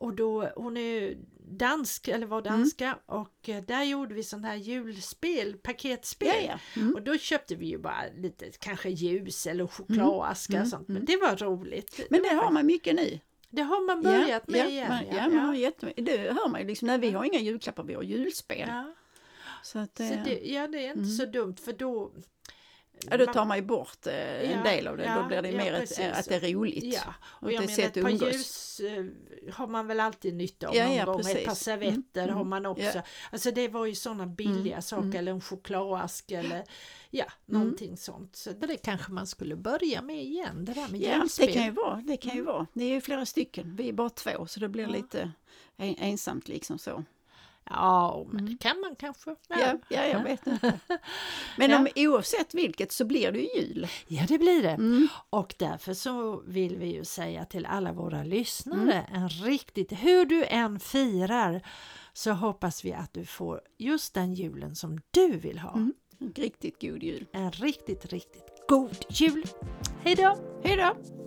Och 0.00 0.14
då, 0.14 0.52
hon 0.56 0.76
är 0.76 1.16
dansk, 1.50 2.08
eller 2.08 2.26
var 2.26 2.40
Mm. 2.40 2.52
danska, 2.58 2.98
och 3.06 3.48
eh, 3.48 3.62
där 3.64 3.82
gjorde 3.84 4.14
vi 4.14 4.22
sån 4.22 4.44
här 4.44 4.56
julspel, 4.56 5.56
paketspel. 5.62 6.28
Ja, 6.28 6.58
ja. 6.74 6.80
Mm. 6.80 6.94
Och 6.94 7.02
då 7.02 7.18
köpte 7.18 7.54
vi 7.54 7.66
ju 7.66 7.78
bara 7.78 8.02
lite 8.16 8.50
kanske 8.58 8.88
ljus 8.90 9.46
eller 9.46 9.66
chokladaska 9.66 10.52
Mm, 10.52 10.62
och 10.62 10.68
sånt. 10.68 10.88
Men 10.88 10.96
mm. 10.96 11.06
det 11.06 11.16
var 11.16 11.36
roligt. 11.36 12.00
Men 12.10 12.22
det 12.22 12.34
var 12.34 12.42
har 12.44 12.50
man 12.50 12.66
mycket 12.66 12.94
nu. 12.94 13.20
Det 13.50 13.62
har 13.62 13.86
man 13.86 14.02
börjat 14.02 14.42
ja, 14.46 14.52
med 14.52 14.60
ja, 14.60 14.68
igen. 14.68 14.88
man, 14.88 15.04
ja, 15.16 15.28
man 15.28 15.38
har. 15.38 16.02
Det 16.02 16.18
hör 16.18 16.48
man 16.48 16.60
ju 16.60 16.66
liksom, 16.66 16.86
nej 16.86 16.98
vi 16.98 17.10
har 17.10 17.24
inga 17.24 17.38
julklappar, 17.40 17.84
vi 17.84 17.94
har 17.94 18.02
julspel. 18.02 18.68
Ja. 18.68 18.94
Så, 19.62 19.78
att, 19.78 19.96
Så 19.96 20.04
eh, 20.04 20.24
det, 20.24 20.40
ja, 20.44 20.68
det 20.68 20.86
är 20.86 20.90
inte 20.96 21.10
så 21.10 21.26
dumt 21.26 21.56
för 21.56 21.72
då... 21.72 22.12
ja, 23.10 23.16
då 23.16 23.26
tar 23.26 23.44
man 23.44 23.56
ju 23.56 23.62
bort 23.62 24.06
eh, 24.06 24.14
en 24.14 24.50
Ja, 24.50 24.62
del 24.62 24.86
av 24.86 24.96
det, 24.96 25.04
ja, 25.04 25.18
då 25.22 25.28
blir 25.28 25.42
det 25.42 25.52
mer 25.52 25.72
ett, 25.72 25.98
eh, 25.98 26.18
att 26.18 26.28
det 26.28 26.34
är 26.34 26.52
roligt. 26.54 26.84
Ja, 26.94 27.14
och 27.22 27.42
Och 27.42 27.52
jag 27.52 27.66
menar 27.66 27.84
ett 27.84 28.02
par 28.02 28.10
ljus 28.10 28.80
eh, 28.80 29.04
har 29.52 29.66
man 29.66 29.86
väl 29.86 30.00
alltid 30.00 30.34
nytta 30.34 30.68
av 30.68 30.74
någon 30.74 31.04
gång. 31.06 31.20
Ett 31.20 31.26
precis. 31.26 31.46
par 31.46 31.54
servetter 31.54 32.22
Mm, 32.22 32.34
har 32.34 32.40
mm, 32.40 32.48
man 32.48 32.66
också. 32.66 33.02
Alltså 33.32 33.50
det 33.50 33.68
var 33.68 33.86
ju 33.86 33.94
sådana 33.94 34.26
billiga 34.26 34.74
Mm, 34.74 34.82
saker, 34.82 35.04
mm. 35.04 35.16
eller 35.16 35.32
en 35.32 35.40
chokladask 35.40 36.30
eller 36.30 36.64
ja, 37.10 37.24
någonting 37.46 37.96
sånt. 37.96 38.36
Så 38.36 38.50
det 38.50 38.76
kanske 38.76 39.12
man 39.12 39.26
skulle 39.26 39.56
börja 39.56 40.02
med 40.02 40.22
igen, 40.22 40.64
det 40.64 40.72
där 40.72 40.88
med 40.88 41.00
Ja, 41.00 41.26
det 41.38 41.52
kan 41.52 41.64
ju 41.64 41.70
vara. 41.70 42.02
Det 42.06 42.16
kan 42.16 42.36
ju 42.36 42.42
vara. 42.42 42.66
Det 42.72 42.84
är 42.84 42.88
ju 42.88 43.00
flera 43.00 43.26
stycken. 43.26 43.76
Vi 43.76 43.88
är 43.88 43.92
bara 43.92 44.10
två 44.10 44.46
så 44.46 44.60
det 44.60 44.68
blir 44.68 44.86
lite 44.86 45.32
en, 45.76 45.94
ensamt 45.98 46.48
liksom 46.48 46.78
så. 46.78 47.04
Ja, 47.70 48.26
men 48.32 48.46
det 48.46 48.56
kan 48.60 48.80
man 48.80 48.96
kanske. 48.96 49.30
Mm. 49.30 49.38
Ja, 49.48 49.78
ja 49.88 50.06
jag 50.06 50.22
vet 50.22 50.46
inte. 50.46 50.80
Men 51.58 51.70
Ja. 51.70 51.78
om, 51.78 51.88
oavsett 51.96 52.54
vilket 52.54 52.92
så 52.92 53.04
blir 53.04 53.32
det 53.32 53.38
ju 53.38 53.60
jul. 53.60 53.86
Ja, 54.08 54.22
det 54.28 54.38
blir 54.38 54.62
det. 54.62 54.70
Mm. 54.70 55.08
Och 55.30 55.54
därför 55.58 55.94
så 55.94 56.40
vill 56.46 56.76
vi 56.76 56.86
ju 56.94 57.04
säga 57.04 57.44
till 57.44 57.66
alla 57.66 57.92
våra 57.92 58.22
lyssnare 58.22 59.06
Mm. 59.08 59.22
en 59.22 59.28
riktigt, 59.28 59.92
hur 59.92 60.24
du 60.24 60.44
än 60.44 60.80
firar 60.80 61.62
så 62.12 62.32
hoppas 62.32 62.84
vi 62.84 62.92
att 62.92 63.14
du 63.14 63.24
får 63.24 63.60
just 63.78 64.14
den 64.14 64.34
julen 64.34 64.74
som 64.76 65.00
du 65.10 65.38
vill 65.38 65.58
ha. 65.58 65.72
Mm. 65.74 65.94
Riktigt 66.36 66.80
god 66.82 67.02
jul. 67.02 67.26
En 67.32 67.50
riktigt, 67.52 68.06
riktigt 68.12 68.64
god 68.68 68.96
jul! 69.08 69.44
Hej 70.04 70.14
då! 70.14 70.36
Hej 70.64 70.76
då! 70.76 71.19